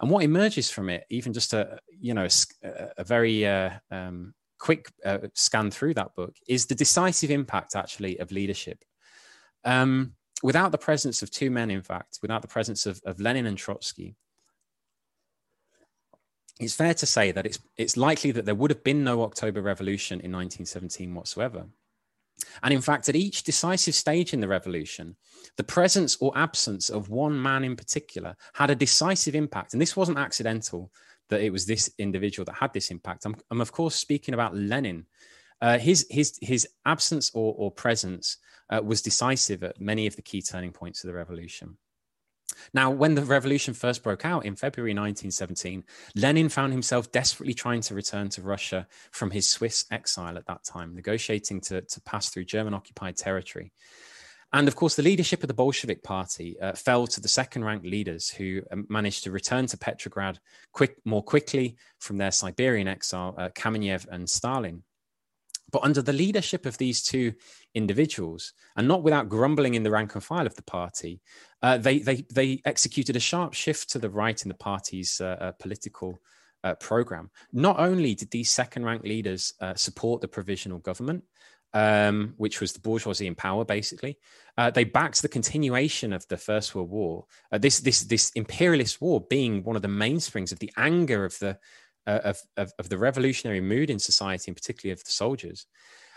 [0.00, 2.26] And what emerges from it, even just a you know
[2.64, 7.76] a, a very uh, um, quick uh, scan through that book is the decisive impact
[7.76, 8.84] actually of leadership.
[9.64, 13.46] Um, without the presence of two men, in fact, without the presence of, of Lenin
[13.46, 14.16] and Trotsky,
[16.60, 19.62] it's fair to say that it's, it's likely that there would have been no October
[19.62, 21.66] Revolution in 1917 whatsoever.
[22.62, 25.16] And in fact, at each decisive stage in the revolution,
[25.56, 29.72] the presence or absence of one man in particular had a decisive impact.
[29.72, 30.90] And this wasn't accidental
[31.28, 33.24] that it was this individual that had this impact.
[33.24, 35.06] I'm, I'm of course speaking about Lenin.
[35.60, 38.38] Uh, his his his absence or, or presence
[38.70, 41.76] uh, was decisive at many of the key turning points of the revolution.
[42.72, 45.84] Now, when the revolution first broke out in February 1917,
[46.16, 50.64] Lenin found himself desperately trying to return to Russia from his Swiss exile at that
[50.64, 53.72] time, negotiating to, to pass through German occupied territory.
[54.52, 57.86] And of course, the leadership of the Bolshevik Party uh, fell to the second ranked
[57.86, 60.40] leaders who um, managed to return to Petrograd
[60.72, 64.82] quick, more quickly from their Siberian exile, uh, Kamenev and Stalin.
[65.70, 67.32] But under the leadership of these two
[67.74, 71.20] individuals, and not without grumbling in the rank and file of the party,
[71.62, 75.36] uh, they, they, they executed a sharp shift to the right in the party's uh,
[75.40, 76.20] uh, political
[76.64, 77.30] uh, program.
[77.52, 81.24] Not only did these second rank leaders uh, support the provisional government,
[81.72, 84.18] um, which was the bourgeoisie in power, basically.
[84.58, 87.26] Uh, they backed the continuation of the First World War.
[87.52, 91.38] Uh, this this this imperialist war being one of the mainsprings of the anger of
[91.38, 91.58] the
[92.06, 95.66] of, of, of the revolutionary mood in society, and particularly of the soldiers.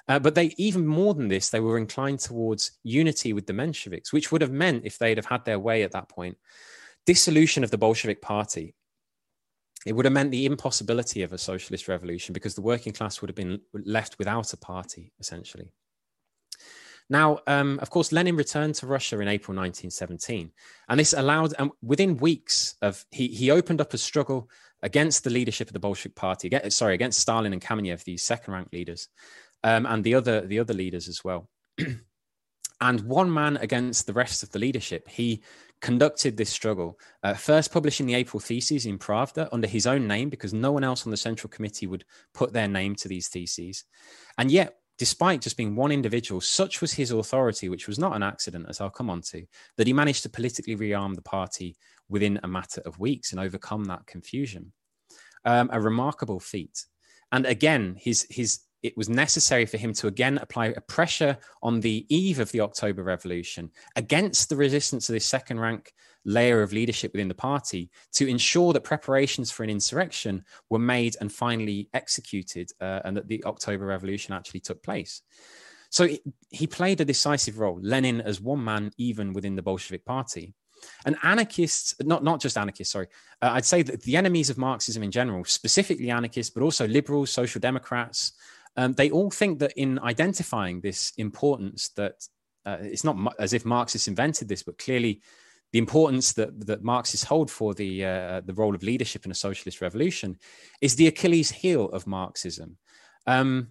[0.07, 4.11] Uh, but they even more than this, they were inclined towards unity with the Mensheviks,
[4.11, 6.37] which would have meant, if they'd have had their way at that point,
[7.05, 8.75] dissolution of the Bolshevik Party
[9.85, 13.29] it would have meant the impossibility of a socialist revolution because the working class would
[13.29, 15.71] have been left without a party, essentially.
[17.09, 20.51] Now, um, of course, Lenin returned to Russia in April 1917,
[20.89, 24.49] and this allowed, and um, within weeks of he he opened up a struggle
[24.81, 29.07] against the leadership of the Bolshevik Party, sorry, against Stalin and Kamenev, these second-rank leaders,
[29.63, 31.49] um, and the other the other leaders as well.
[32.81, 35.41] and one man against the rest of the leadership, he
[35.83, 40.29] conducted this struggle, uh, first publishing the April theses in Pravda under his own name
[40.29, 43.83] because no one else on the Central Committee would put their name to these theses.
[44.37, 48.23] And yet, despite just being one individual, such was his authority, which was not an
[48.23, 51.75] accident, as I'll come on to, that he managed to politically rearm the party
[52.07, 54.71] within a matter of weeks and overcome that confusion.
[55.43, 56.85] Um, a remarkable feat.
[57.33, 61.79] And again, his, his it was necessary for him to again apply a pressure on
[61.79, 65.93] the eve of the October Revolution against the resistance of this second rank
[66.25, 71.15] layer of leadership within the party to ensure that preparations for an insurrection were made
[71.19, 75.21] and finally executed, uh, and that the October Revolution actually took place.
[75.89, 76.07] So
[76.49, 80.53] he played a decisive role, Lenin as one man, even within the Bolshevik Party.
[81.05, 83.07] And anarchists, not, not just anarchists, sorry,
[83.41, 87.31] uh, I'd say that the enemies of Marxism in general, specifically anarchists, but also liberals,
[87.31, 88.33] social democrats,
[88.75, 92.27] um, they all think that in identifying this importance that
[92.65, 95.21] uh, it's not as if Marxists invented this, but clearly
[95.71, 99.35] the importance that, that Marxists hold for the, uh, the role of leadership in a
[99.35, 100.37] socialist revolution
[100.81, 102.77] is the Achilles heel of Marxism.
[103.27, 103.69] Um,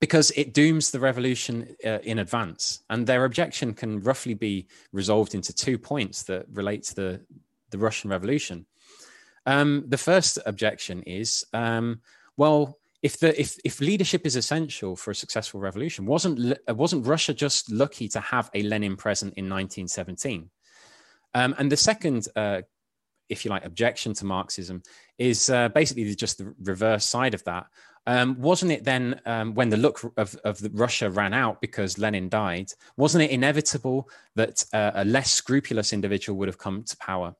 [0.00, 2.82] because it dooms the revolution uh, in advance.
[2.90, 7.20] And their objection can roughly be resolved into two points that relate to the,
[7.70, 8.66] the Russian Revolution.
[9.46, 12.00] Um, the first objection is, um,
[12.36, 17.32] well, if the if if leadership is essential for a successful revolution, wasn't wasn't Russia
[17.32, 20.50] just lucky to have a Lenin present in 1917?
[21.32, 22.62] Um, and the second, uh,
[23.28, 24.82] if you like, objection to Marxism
[25.18, 27.66] is uh, basically just the reverse side of that.
[28.08, 31.98] Um, wasn't it then um, when the look of, of the Russia ran out because
[31.98, 32.72] Lenin died?
[32.96, 37.36] Wasn't it inevitable that uh, a less scrupulous individual would have come to power?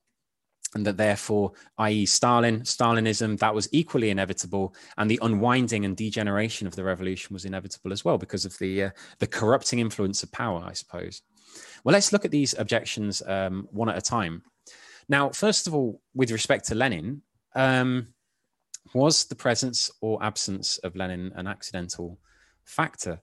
[0.75, 6.67] And that therefore, i.e., Stalin, Stalinism, that was equally inevitable, and the unwinding and degeneration
[6.67, 10.31] of the revolution was inevitable as well because of the uh, the corrupting influence of
[10.31, 11.21] power, I suppose.
[11.83, 14.43] Well, let's look at these objections um, one at a time.
[15.09, 17.21] Now, first of all, with respect to Lenin,
[17.55, 18.07] um,
[18.93, 22.19] was the presence or absence of Lenin an accidental
[22.65, 23.21] factor?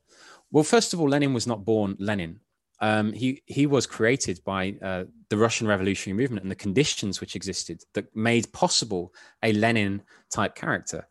[0.50, 2.40] Well, first of all, Lenin was not born Lenin.
[2.80, 7.36] Um, he he was created by uh, the Russian Revolutionary Movement and the conditions which
[7.36, 11.06] existed that made possible a Lenin type character.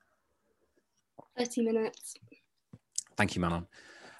[1.38, 2.15] Thirty minutes.
[3.15, 3.67] Thank you, Manon.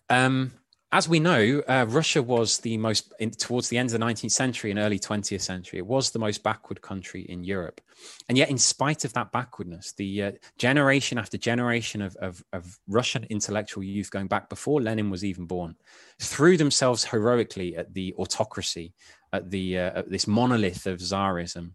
[0.10, 0.54] Um,
[0.94, 4.32] as we know, uh, Russia was the most, in, towards the end of the 19th
[4.32, 7.82] century and early 20th century, it was the most backward country in Europe.
[8.30, 12.80] And yet, in spite of that backwardness, the uh, generation after generation of, of, of,
[12.88, 15.76] Russian intellectual youth going back before Lenin was even born
[16.20, 18.94] threw themselves heroically at the autocracy,
[19.32, 21.72] at, the, uh, at this monolith of Tsarism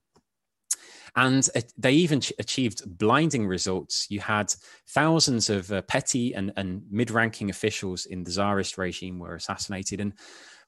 [1.16, 4.07] and they even achieved blinding results.
[4.11, 4.55] You had
[4.88, 10.01] thousands of uh, petty and, and mid ranking officials in the Tsarist regime were assassinated.
[10.01, 10.14] And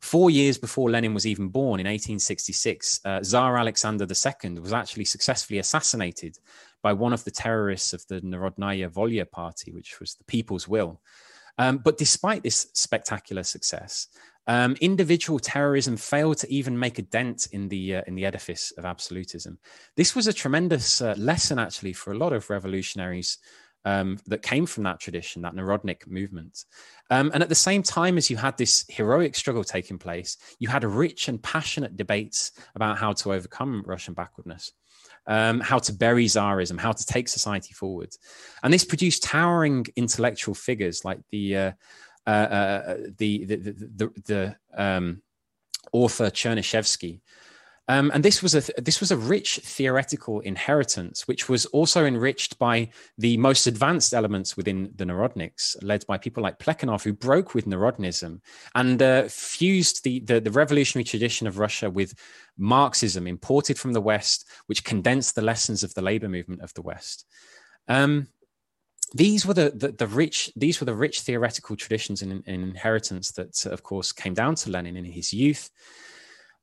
[0.01, 5.05] four years before Lenin was even born in 1866, uh, Tsar Alexander II was actually
[5.05, 6.39] successfully assassinated
[6.83, 11.01] by one of the terrorists of the Narodnaya Volya party, which was the People's Will.
[11.59, 14.09] Um, but despite this spectacular success,
[14.47, 18.73] um, individual terrorism failed to even make a dent in the uh, in the edifice
[18.79, 19.59] of absolutism.
[19.97, 23.39] This was a tremendous uh, lesson, actually, for a lot of revolutionaries
[23.85, 26.65] um, that came from that tradition, that Narodnik movement.
[27.11, 30.69] Um, and at the same time as you had this heroic struggle taking place, you
[30.69, 34.73] had rich and passionate debates about how to overcome Russian backwardness.
[35.27, 38.09] Um, how to bury Tsarism, how to take society forward.
[38.63, 41.73] And this produced towering intellectual figures like the uh,
[42.27, 45.23] uh, uh, the the the, the um,
[45.93, 47.21] author Chernyshevsky.
[47.89, 52.57] Um, and this was a this was a rich theoretical inheritance, which was also enriched
[52.57, 57.53] by the most advanced elements within the Narodniks, led by people like Plekhanov, who broke
[57.53, 58.43] with Narodnism
[58.77, 62.15] and uh, fused the, the, the revolutionary tradition of Russia with
[62.57, 66.83] Marxism, imported from the West, which condensed the lessons of the labor movement of the
[66.83, 67.27] West.
[67.89, 68.29] Um,
[69.13, 73.67] these were the, the, the rich these were the rich theoretical traditions and, inheritance that
[73.67, 75.71] of course came down to lenin in his youth.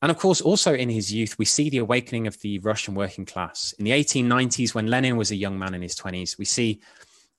[0.01, 3.25] And of course also in his youth we see the awakening of the russian working
[3.25, 3.73] class.
[3.79, 6.79] In the 1890s when lenin was a young man in his 20s we see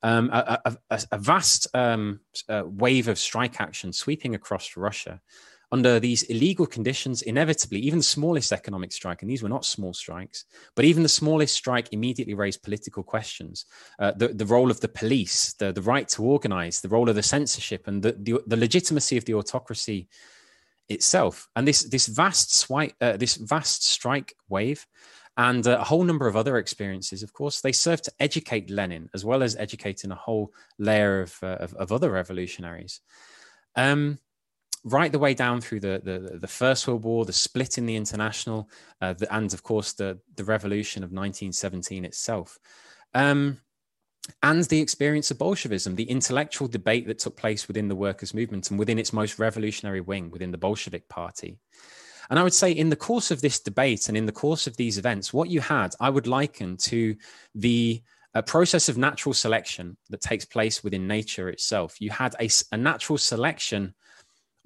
[0.03, 5.21] um, a, a, a, vast um, uh, wave of strike action sweeping across russia
[5.71, 9.93] under these illegal conditions, inevitably, even the smallest economic strike, and these were not small
[9.93, 13.67] strikes, but even the smallest strike immediately raised political questions.
[13.99, 17.17] Uh, the, the role of the police, the, the right to organize, the role of
[17.17, 20.09] the censorship, and the, the, the legitimacy of the autocracy
[20.89, 21.49] itself.
[21.55, 24.87] And this, this, vast, uh, this vast strike wave
[25.39, 29.25] and a whole number of other experiences, of course, they serve to educate Lenin as
[29.25, 33.01] well as educating a whole layer of, uh, of, of, other revolutionaries.
[33.77, 34.19] Um,
[34.89, 37.97] right the way down through the, the, the First World War, the split in the
[37.97, 38.69] international,
[39.01, 42.59] uh, the, and of course the, the revolution of 1917 itself.
[43.15, 43.61] Um,
[44.43, 48.71] and the experience of Bolshevism, the intellectual debate that took place within the workers' movement
[48.71, 51.59] and within its most revolutionary wing, within the Bolshevik Party.
[52.29, 54.77] And I would say, in the course of this debate and in the course of
[54.77, 57.17] these events, what you had, I would liken to
[57.55, 58.03] the
[58.35, 62.01] a process of natural selection that takes place within nature itself.
[62.01, 63.95] You had a, a natural selection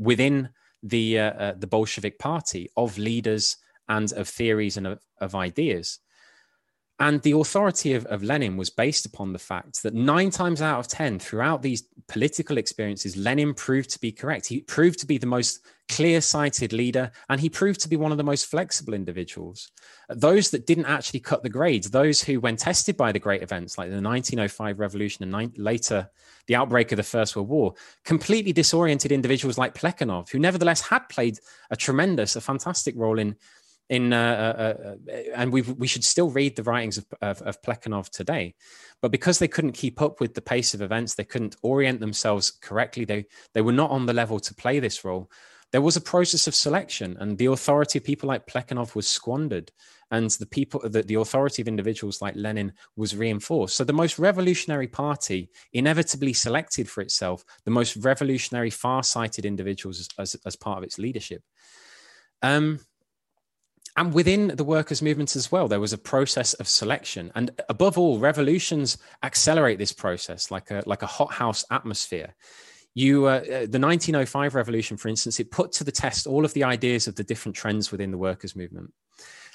[0.02, 0.50] within
[0.82, 3.56] the uh, uh, the Bolshevik Party of leaders
[3.88, 6.00] and of theories and of, of ideas.
[7.02, 10.78] And the authority of, of, Lenin was based upon the fact that nine times out
[10.78, 14.46] of 10, throughout these political experiences, Lenin proved to be correct.
[14.46, 18.12] He proved to be the most clear sighted leader, and he proved to be one
[18.12, 19.72] of the most flexible individuals.
[20.10, 23.76] Those that didn't actually cut the grades, those who, when tested by the great events
[23.76, 26.08] like the 1905 revolution and later
[26.46, 27.74] the outbreak of the First World War,
[28.04, 33.34] completely disoriented individuals like Plekhanov, who nevertheless had played a tremendous, a fantastic role in
[33.92, 37.62] in uh, uh, uh, and we we should still read the writings of, of, of
[37.62, 38.54] Plekhanov today,
[39.02, 42.50] but because they couldn't keep up with the pace of events, they couldn't orient themselves
[42.68, 43.04] correctly.
[43.04, 45.28] They they were not on the level to play this role.
[45.72, 49.72] there was a process of selection, and the authority of people like Plekhanov was squandered,
[50.10, 53.76] and the people, the, the authority of individuals like Lenin was reinforced.
[53.76, 60.08] So the most revolutionary party inevitably selected for itself the most revolutionary, far-sighted individuals as,
[60.18, 61.42] as, as part of its leadership.
[62.42, 62.80] Um,
[63.96, 67.30] and within the workers' movement as well, there was a process of selection.
[67.34, 72.34] And above all, revolutions accelerate this process like a, like a hothouse atmosphere.
[72.94, 76.54] You, uh, uh the 1905 revolution, for instance, it put to the test all of
[76.54, 78.92] the ideas of the different trends within the workers' movement.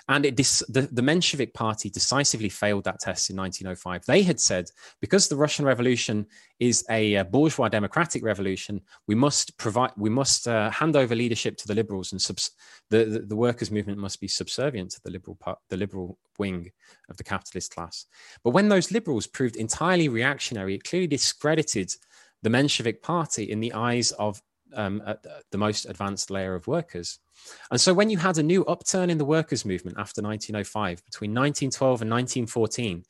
[0.09, 4.05] And it dis- the, the Menshevik party decisively failed that test in 1905.
[4.05, 4.69] They had said,
[5.01, 6.25] because the Russian Revolution
[6.59, 11.67] is a, bourgeois democratic revolution, we must provide, we must uh, hand over leadership to
[11.67, 12.51] the liberals, and subs-
[12.89, 16.71] the, the, the workers' movement must be subservient to the liberal part, the liberal wing
[17.09, 18.05] of the capitalist class.
[18.43, 21.91] But when those liberals proved entirely reactionary, it clearly discredited
[22.43, 24.41] the Menshevik party in the eyes of
[24.73, 25.01] um,
[25.51, 27.19] the most advanced layer of workers.
[27.71, 31.31] And so when you had a new upturn in the workers' movement after 1905, between
[31.31, 33.03] 1912 and 1914,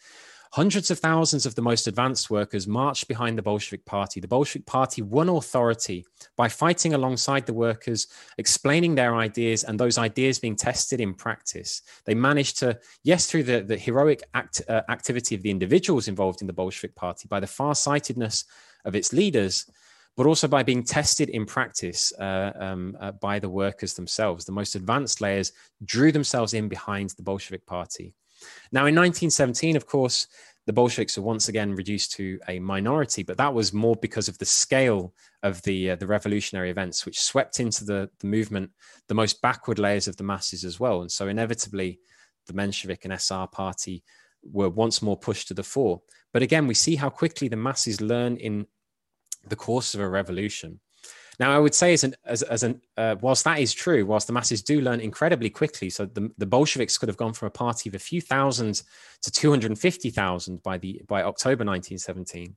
[0.51, 4.19] hundreds of thousands of the most advanced workers marched behind the Bolshevik Party.
[4.19, 6.05] The Bolshevik Party won authority
[6.35, 11.81] by fighting alongside the workers, explaining their ideas, and those ideas being tested in practice.
[12.05, 16.41] They managed to, yes, through the, the heroic act, uh, activity of the individuals involved
[16.41, 18.45] in the Bolshevik Party, by the far sightedness
[18.85, 19.65] of its leaders,
[20.17, 24.43] but also by being tested in practice uh, um, uh, by the workers themselves.
[24.43, 25.53] The most advanced layers
[25.85, 28.15] drew themselves in behind the Bolshevik Party.
[28.71, 30.27] Now, in 1917, of course,
[30.65, 34.37] the Bolsheviks were once again reduced to a minority, but that was more because of
[34.39, 35.13] the scale
[35.43, 38.71] of the uh, the revolutionary events, which swept into the, the movement
[39.07, 41.01] the most backward layers of the masses as well.
[41.01, 41.99] And so, inevitably,
[42.47, 44.03] the Menshevik and SR party
[44.43, 46.01] were once more pushed to the fore.
[46.33, 48.67] But again, we see how quickly the masses learn in
[49.49, 50.79] the course of a revolution.
[51.39, 54.25] Now, I would say, as an, as, as an uh, whilst that is true, whilst
[54.25, 57.51] the masses do learn incredibly quickly, so the, the Bolsheviks could have gone from a
[57.51, 58.81] party of a few thousand
[59.21, 62.55] to 250,000 by the by October 1917.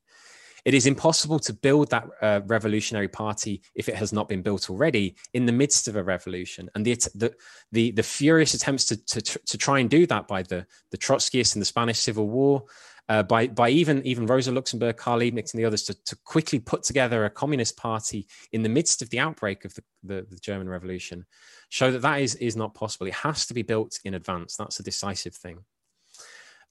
[0.65, 4.69] It is impossible to build that uh, revolutionary party if it has not been built
[4.69, 6.71] already in the midst of a revolution.
[6.75, 7.35] And the the
[7.73, 11.55] the, the furious attempts to, to to try and do that by the the Trotskyists
[11.55, 12.65] in the Spanish Civil War,
[13.11, 16.61] uh, by by even even Rosa Luxemburg, Karl Liebknecht, and the others to, to quickly
[16.61, 20.39] put together a communist party in the midst of the outbreak of the, the, the,
[20.39, 21.27] German Revolution,
[21.71, 23.09] show that that is is not possible.
[23.09, 24.57] It has to be built in advance.
[24.57, 25.59] That's a decisive thing.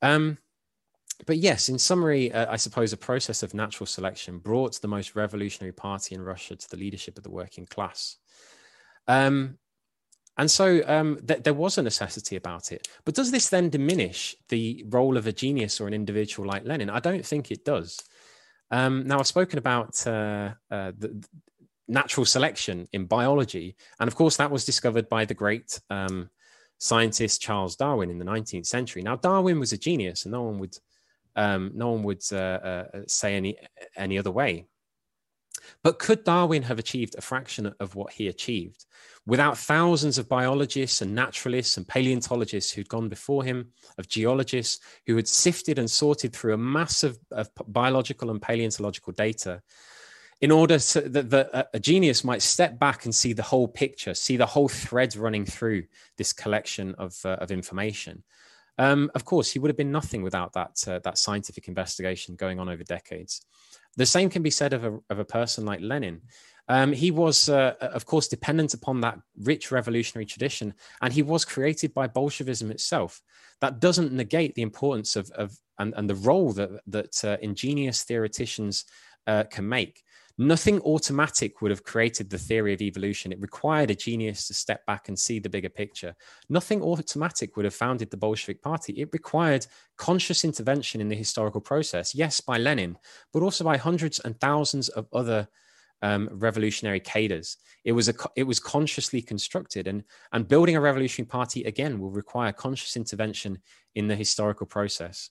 [0.01, 0.37] Um,
[1.27, 5.17] but yes, in summary, uh, I suppose a process of natural selection brought the most
[5.17, 8.15] revolutionary party in Russia to the leadership of the working class.
[9.09, 9.57] Um,
[10.39, 12.87] and so um, th- there was a necessity about it.
[13.03, 16.89] But does this then diminish the role of a genius or an individual like Lenin?
[16.89, 18.01] I don't think it does.
[18.71, 21.21] Um, now, I've spoken about uh, uh, the,
[21.89, 23.75] natural selection in biology.
[23.99, 26.29] And of course, that was discovered by the great um,
[26.77, 29.01] scientist Charles Darwin in the 19th century.
[29.01, 30.77] Now, Darwin was a genius, and no one would,
[31.35, 33.57] um, no one would uh, uh, say any,
[33.97, 34.67] any other way.
[35.83, 38.85] But could Darwin have achieved a fraction of what he achieved
[39.29, 45.15] without thousands of biologists and naturalists and paleontologists who'd gone before him, of geologists who
[45.15, 49.61] had sifted and sorted through a mass of, of biological and paleontological data
[50.41, 54.15] in order to, that, that a genius might step back and see the whole picture,
[54.15, 55.83] see the whole thread running through
[56.17, 58.23] this collection of, uh, of information.
[58.79, 62.59] Um, of course, he would have been nothing without that, uh, that scientific investigation going
[62.59, 63.45] on over decades.
[63.95, 66.21] The same can be said of a, of a person like Lenin.
[66.69, 71.43] Um, he was, uh, of course, dependent upon that rich revolutionary tradition, and he was
[71.43, 73.21] created by Bolshevism itself.
[73.59, 78.03] That doesn't negate the importance of, of and, and the role that, that uh, ingenious
[78.03, 78.85] theoreticians
[79.27, 80.03] uh, can make.
[80.37, 83.33] Nothing automatic would have created the theory of evolution.
[83.33, 86.15] It required a genius to step back and see the bigger picture.
[86.47, 88.93] Nothing automatic would have founded the Bolshevik Party.
[88.93, 89.67] It required
[89.97, 92.97] conscious intervention in the historical process, yes, by Lenin,
[93.33, 95.49] but also by hundreds and thousands of other
[96.01, 97.57] um, revolutionary cadres.
[97.83, 102.11] It was a it was consciously constructed, and and building a revolutionary party again will
[102.11, 103.59] require conscious intervention
[103.95, 105.29] in the historical process.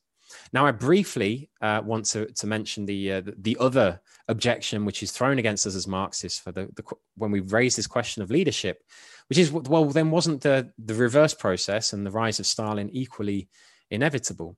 [0.52, 5.12] Now, I briefly uh, want to, to mention the, uh, the other objection which is
[5.12, 6.82] thrown against us as Marxists for the, the
[7.16, 8.82] when we raise this question of leadership,
[9.28, 13.48] which is well, then wasn't the the reverse process and the rise of Stalin equally
[13.90, 14.56] inevitable?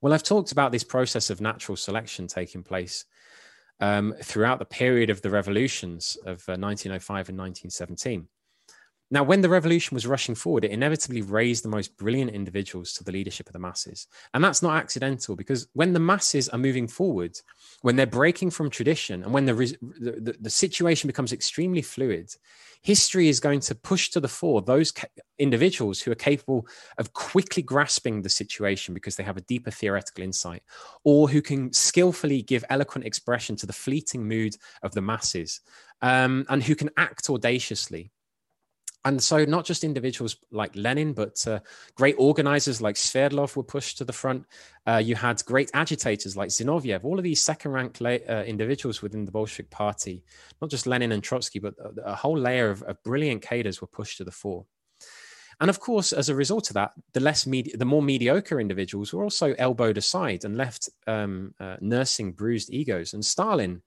[0.00, 3.04] Well, I've talked about this process of natural selection taking place
[3.80, 8.28] um, throughout the period of the revolutions of uh, 1905 and 1917.
[9.08, 13.04] Now, when the revolution was rushing forward, it inevitably raised the most brilliant individuals to
[13.04, 14.08] the leadership of the masses.
[14.34, 17.38] And that's not accidental because when the masses are moving forward,
[17.82, 22.34] when they're breaking from tradition, and when the, the, the situation becomes extremely fluid,
[22.82, 25.06] history is going to push to the fore those ca-
[25.38, 26.66] individuals who are capable
[26.98, 30.64] of quickly grasping the situation because they have a deeper theoretical insight,
[31.04, 35.60] or who can skillfully give eloquent expression to the fleeting mood of the masses,
[36.02, 38.10] um, and who can act audaciously
[39.06, 41.60] and so not just individuals like Lenin, but uh,
[41.94, 44.44] great organizers like Sverdlov were pushed to the front.
[44.84, 49.24] Uh, you had great agitators like Zinoviev, all of these second-rank la- uh, individuals within
[49.24, 50.24] the Bolshevik party,
[50.60, 53.86] not just Lenin and Trotsky, but a, a whole layer of, of, brilliant cadres were
[53.86, 54.66] pushed to the fore.
[55.60, 59.22] And of course, as a result of that, the less the more mediocre individuals were
[59.22, 63.14] also elbowed aside and left um, uh, nursing bruised egos.
[63.14, 63.82] And Stalin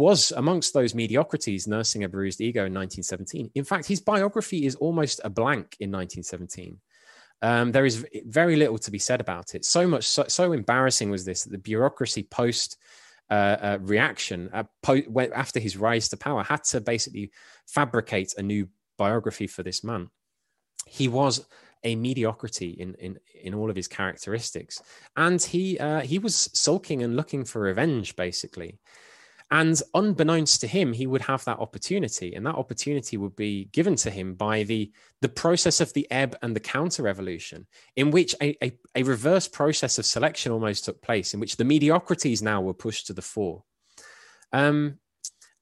[0.00, 3.50] was amongst those mediocrities nursing a bruised ego in 1917.
[3.54, 6.80] In fact, his biography is almost a blank in 1917.
[7.42, 9.64] Um, there is very little to be said about it.
[9.66, 12.78] So much, so, so embarrassing was this that the bureaucracy post
[13.30, 15.02] uh, uh, reaction uh, po-
[15.34, 17.30] after his rise to power had to basically
[17.66, 20.08] fabricate a new biography for this man.
[20.86, 21.46] He was
[21.84, 24.82] a mediocrity in in in all of his characteristics,
[25.16, 28.78] and he uh, he was sulking and looking for revenge, basically.
[29.52, 33.96] And unbeknownst to him, he would have that opportunity, and that opportunity would be given
[33.96, 34.92] to him by the,
[35.22, 39.48] the process of the ebb and the counter revolution, in which a, a, a reverse
[39.48, 43.22] process of selection almost took place, in which the mediocrities now were pushed to the
[43.22, 43.64] fore.
[44.52, 44.98] Um,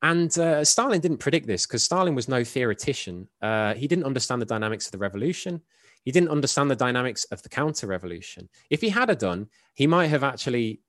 [0.02, 3.26] and uh, Stalin didn't predict this because Stalin was no theoretician.
[3.40, 5.62] Uh, he didn't understand the dynamics of the revolution.
[6.04, 8.48] He didn't understand the dynamics of the counter revolution.
[8.70, 10.82] If he had a done, he might have actually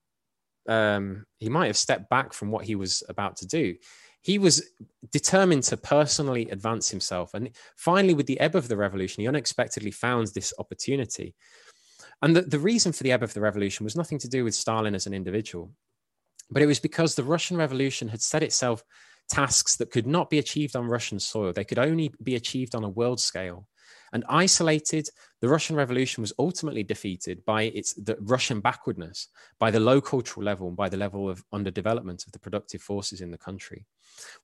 [0.70, 3.76] um, he might have stepped back from what he was about to do.
[4.22, 4.70] He was
[5.12, 7.34] determined to personally advance himself.
[7.34, 11.36] And finally, with the ebb of the revolution, he unexpectedly found this opportunity.
[12.22, 14.54] And the, the reason for the ebb of the revolution was nothing to do with
[14.54, 15.72] Stalin as an individual,
[16.52, 18.84] but it was because the Russian Revolution had set itself
[19.30, 21.54] tasks that could not be achieved on Russian soil.
[21.54, 23.68] They could only be achieved on a world scale.
[24.14, 25.10] And isolated,
[25.42, 29.28] the Russian Revolution was ultimately defeated by its the Russian backwardness,
[29.60, 33.22] by the low cultural level, and by the level of underdevelopment of the productive forces
[33.22, 33.86] in the country,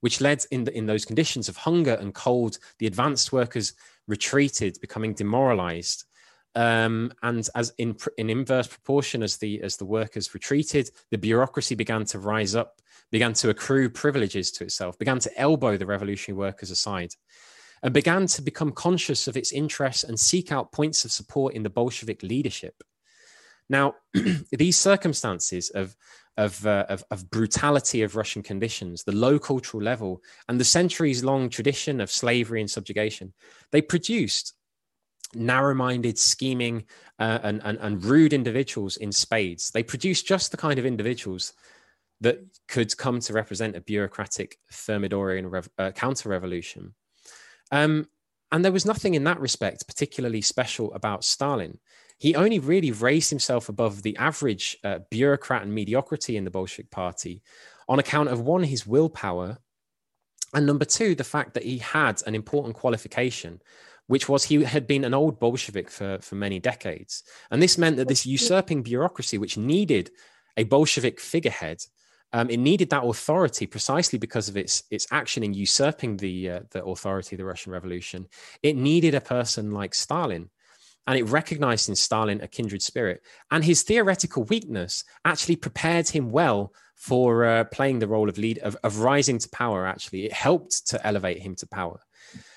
[0.00, 3.74] which led in, the, in those conditions of hunger and cold, the advanced workers
[4.06, 6.04] retreated, becoming demoralized.
[6.54, 11.74] Um, and as in, in inverse proportion as the as the workers retreated, the bureaucracy
[11.74, 16.38] began to rise up, began to accrue privileges to itself, began to elbow the revolutionary
[16.38, 17.12] workers aside
[17.82, 21.62] and began to become conscious of its interests and seek out points of support in
[21.62, 22.82] the Bolshevik leadership.
[23.68, 23.94] Now,
[24.52, 25.96] these circumstances of
[26.38, 31.24] of, uh, of, of, brutality of Russian conditions, the low cultural level, and the centuries
[31.24, 33.32] long tradition of slavery and subjugation,
[33.72, 34.52] they produced
[35.34, 36.84] narrow minded, scheming,
[37.18, 39.70] uh, and, and, and rude individuals in spades.
[39.70, 41.52] They produced just the kind of individuals
[42.20, 46.94] that could come to represent a bureaucratic Thermidorian rev- uh, counter revolution.
[47.70, 48.08] Um,
[48.52, 51.78] and there was nothing in that respect particularly special about Stalin.
[52.18, 56.90] He only really raised himself above the average uh, bureaucrat and mediocrity in the Bolshevik
[56.90, 57.42] Party
[57.88, 59.58] on account of one, his willpower,
[60.54, 63.60] and number two, the fact that he had an important qualification,
[64.06, 67.24] which was he had been an old Bolshevik for, for many decades.
[67.50, 70.10] And this meant that this usurping bureaucracy, which needed
[70.56, 71.84] a Bolshevik figurehead,
[72.32, 76.60] um, it needed that authority precisely because of its its action in usurping the uh,
[76.70, 78.26] the authority of the Russian Revolution.
[78.62, 80.50] It needed a person like Stalin,
[81.06, 83.22] and it recognized in Stalin a kindred spirit.
[83.50, 88.58] And his theoretical weakness actually prepared him well for uh, playing the role of lead
[88.58, 89.86] of, of rising to power.
[89.86, 92.00] Actually, it helped to elevate him to power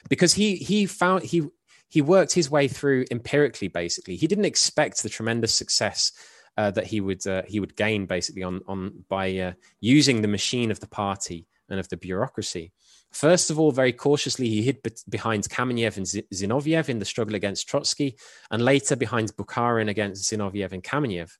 [0.09, 1.43] because he he found he
[1.89, 3.67] he worked his way through empirically.
[3.67, 6.11] Basically, he didn't expect the tremendous success
[6.59, 10.27] uh, that he would uh, he would gain basically on on by uh, using the
[10.27, 12.73] machine of the party and of the bureaucracy.
[13.11, 17.05] First of all, very cautiously, he hid be- behind Kamenev and Z- Zinoviev in the
[17.05, 18.17] struggle against Trotsky,
[18.51, 21.31] and later behind Bukharin against Zinoviev and Kamenev,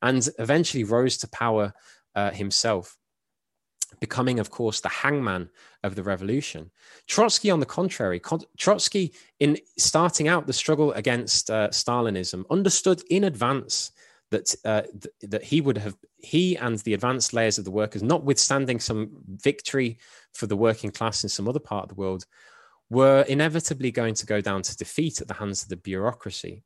[0.00, 1.74] and eventually rose to power
[2.14, 2.96] uh, himself
[4.00, 5.50] becoming, of course, the hangman
[5.82, 6.70] of the revolution.
[7.08, 8.20] Trotsky, on the contrary,
[8.56, 13.90] Trotsky, in starting out the struggle against uh, Stalinism, understood in advance
[14.30, 18.02] that uh, th- that he would have he and the advanced layers of the workers,
[18.02, 19.98] notwithstanding some victory
[20.34, 22.26] for the working class in some other part of the world,
[22.90, 26.62] were inevitably going to go down to defeat at the hands of the bureaucracy.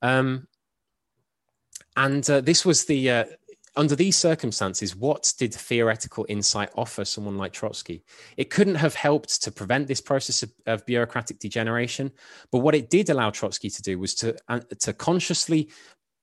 [0.00, 0.48] Um,
[1.96, 3.24] and uh, this was the uh,
[3.74, 8.04] under these circumstances, what did theoretical insight offer someone like Trotsky?
[8.36, 12.12] It couldn't have helped to prevent this process of, of bureaucratic degeneration,
[12.50, 15.70] but what it did allow Trotsky to do was to, uh, to consciously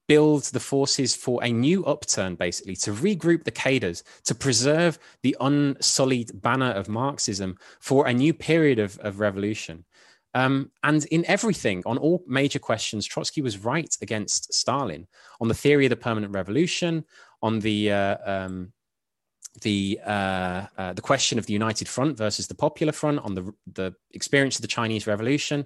[0.09, 5.37] build the forces for a new upturn, basically, to regroup the cadres, to preserve the
[5.39, 9.85] unsullied banner of Marxism for a new period of, of revolution.
[10.33, 15.07] Um, and in everything, on all major questions, Trotsky was right against Stalin
[15.39, 17.05] on the theory of the permanent revolution,
[17.43, 18.73] on the uh, um,
[19.61, 23.53] the uh, uh, the question of the United Front versus the Popular Front, on the
[23.73, 25.65] the experience of the Chinese Revolution,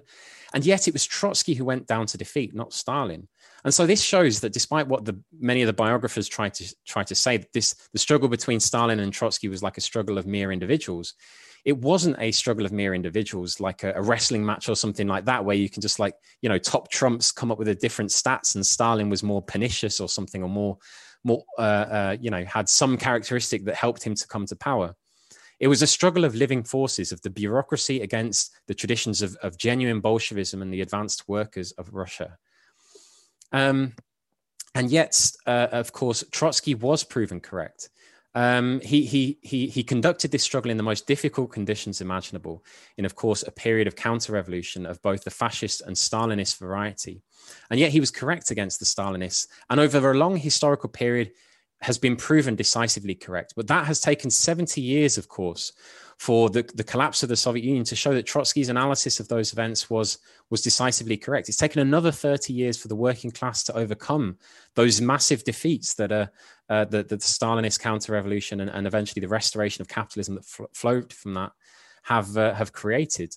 [0.52, 3.28] and yet it was Trotsky who went down to defeat, not Stalin.
[3.64, 7.02] And so this shows that despite what the many of the biographers try to try
[7.04, 10.52] to say, this the struggle between Stalin and Trotsky was like a struggle of mere
[10.52, 11.14] individuals.
[11.64, 15.24] It wasn't a struggle of mere individuals, like a, a wrestling match or something like
[15.24, 18.10] that, where you can just like you know top trumps come up with a different
[18.10, 20.76] stats, and Stalin was more pernicious or something, or more
[21.24, 24.94] more uh, uh, you know had some characteristic that helped him to come to power.
[25.58, 29.56] It was a struggle of living forces of the bureaucracy against the traditions of, of
[29.56, 32.36] genuine Bolshevism and the advanced workers of Russia.
[33.54, 33.94] Um,
[34.74, 37.88] and yet, uh, of course, Trotsky was proven correct.
[38.34, 42.64] Um, he, he, he, he conducted this struggle in the most difficult conditions imaginable,
[42.98, 47.22] in, of course, a period of counter revolution of both the fascist and Stalinist variety.
[47.70, 49.46] And yet he was correct against the Stalinists.
[49.70, 51.30] And over a long historical period,
[51.84, 53.52] has been proven decisively correct.
[53.54, 55.72] But that has taken 70 years, of course,
[56.18, 59.52] for the, the collapse of the Soviet Union to show that Trotsky's analysis of those
[59.52, 60.18] events was,
[60.50, 61.48] was decisively correct.
[61.48, 64.38] It's taken another 30 years for the working class to overcome
[64.74, 66.30] those massive defeats that are
[66.68, 71.12] uh, the, the Stalinist counter-revolution and, and, eventually the restoration of capitalism that fl- flowed
[71.12, 71.52] from that
[72.04, 73.34] have, uh, have created.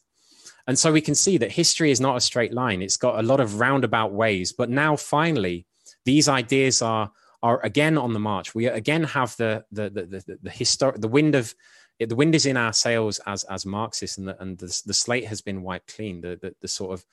[0.67, 2.81] And so we can see that history is not a straight line.
[2.81, 4.53] It's got a lot of roundabout ways.
[4.53, 5.65] But now, finally,
[6.05, 7.11] these ideas are
[7.43, 8.55] are again on the march.
[8.55, 11.53] We again have the the the the, the historic the wind of
[11.99, 15.25] the wind is in our sails as as Marxists, and the and the, the slate
[15.25, 16.21] has been wiped clean.
[16.21, 17.05] The the, the sort of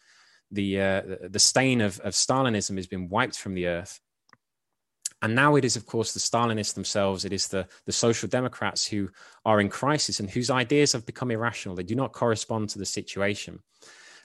[0.51, 4.01] the uh, the stain of, of Stalinism has been wiped from the earth.
[5.23, 8.87] And now it is, of course, the Stalinists themselves, it is the, the social democrats
[8.87, 9.09] who
[9.47, 11.75] are in crisis and whose ideas have become irrational.
[11.75, 13.61] They do not correspond to the situation.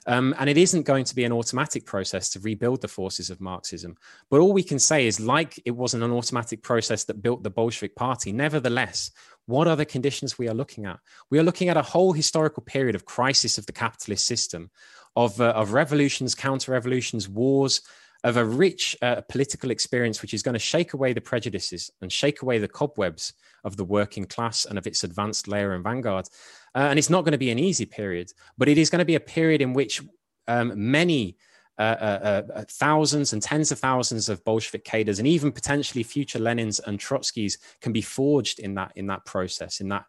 [0.06, 3.40] Um, and it isn't going to be an automatic process to rebuild the forces of
[3.40, 3.96] Marxism.
[4.28, 7.50] But all we can say is, like it wasn't an automatic process that built the
[7.50, 9.10] Bolshevik Party, nevertheless,
[9.50, 10.98] what are the conditions we are looking at?
[11.28, 14.70] We are looking at a whole historical period of crisis of the capitalist system,
[15.16, 17.82] of, uh, of revolutions, counter revolutions, wars,
[18.22, 22.12] of a rich uh, political experience which is going to shake away the prejudices and
[22.12, 23.32] shake away the cobwebs
[23.64, 26.26] of the working class and of its advanced layer and vanguard.
[26.74, 29.04] Uh, and it's not going to be an easy period, but it is going to
[29.04, 30.02] be a period in which
[30.48, 31.36] um, many
[31.82, 36.80] uh, uh, thousands and tens of thousands of Bolshevik cadres and even potentially future Lenins
[36.86, 40.04] and Trotskys can be forged in that in that process in that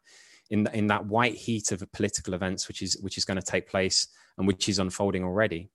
[0.50, 3.70] in, in that white heat of political events which is which is going to take
[3.70, 4.08] place
[4.38, 5.70] and which is unfolding already.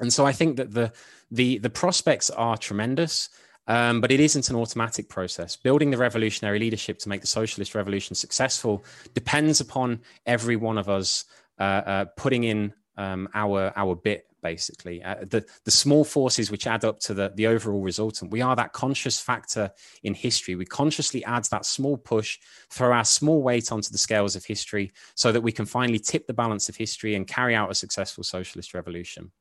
[0.00, 0.92] And so I think that the
[1.30, 3.28] the the prospects are tremendous.
[3.66, 5.54] Um, but it isn't an automatic process.
[5.54, 10.88] Building the revolutionary leadership to make the socialist revolution successful depends upon every one of
[10.88, 11.26] us
[11.60, 14.26] uh, uh, putting in um, our our bit.
[14.40, 18.30] Basically, uh, the the small forces which add up to the the overall resultant.
[18.30, 19.72] We are that conscious factor
[20.04, 20.54] in history.
[20.54, 22.38] We consciously add that small push,
[22.70, 26.28] throw our small weight onto the scales of history, so that we can finally tip
[26.28, 29.32] the balance of history and carry out a successful socialist revolution.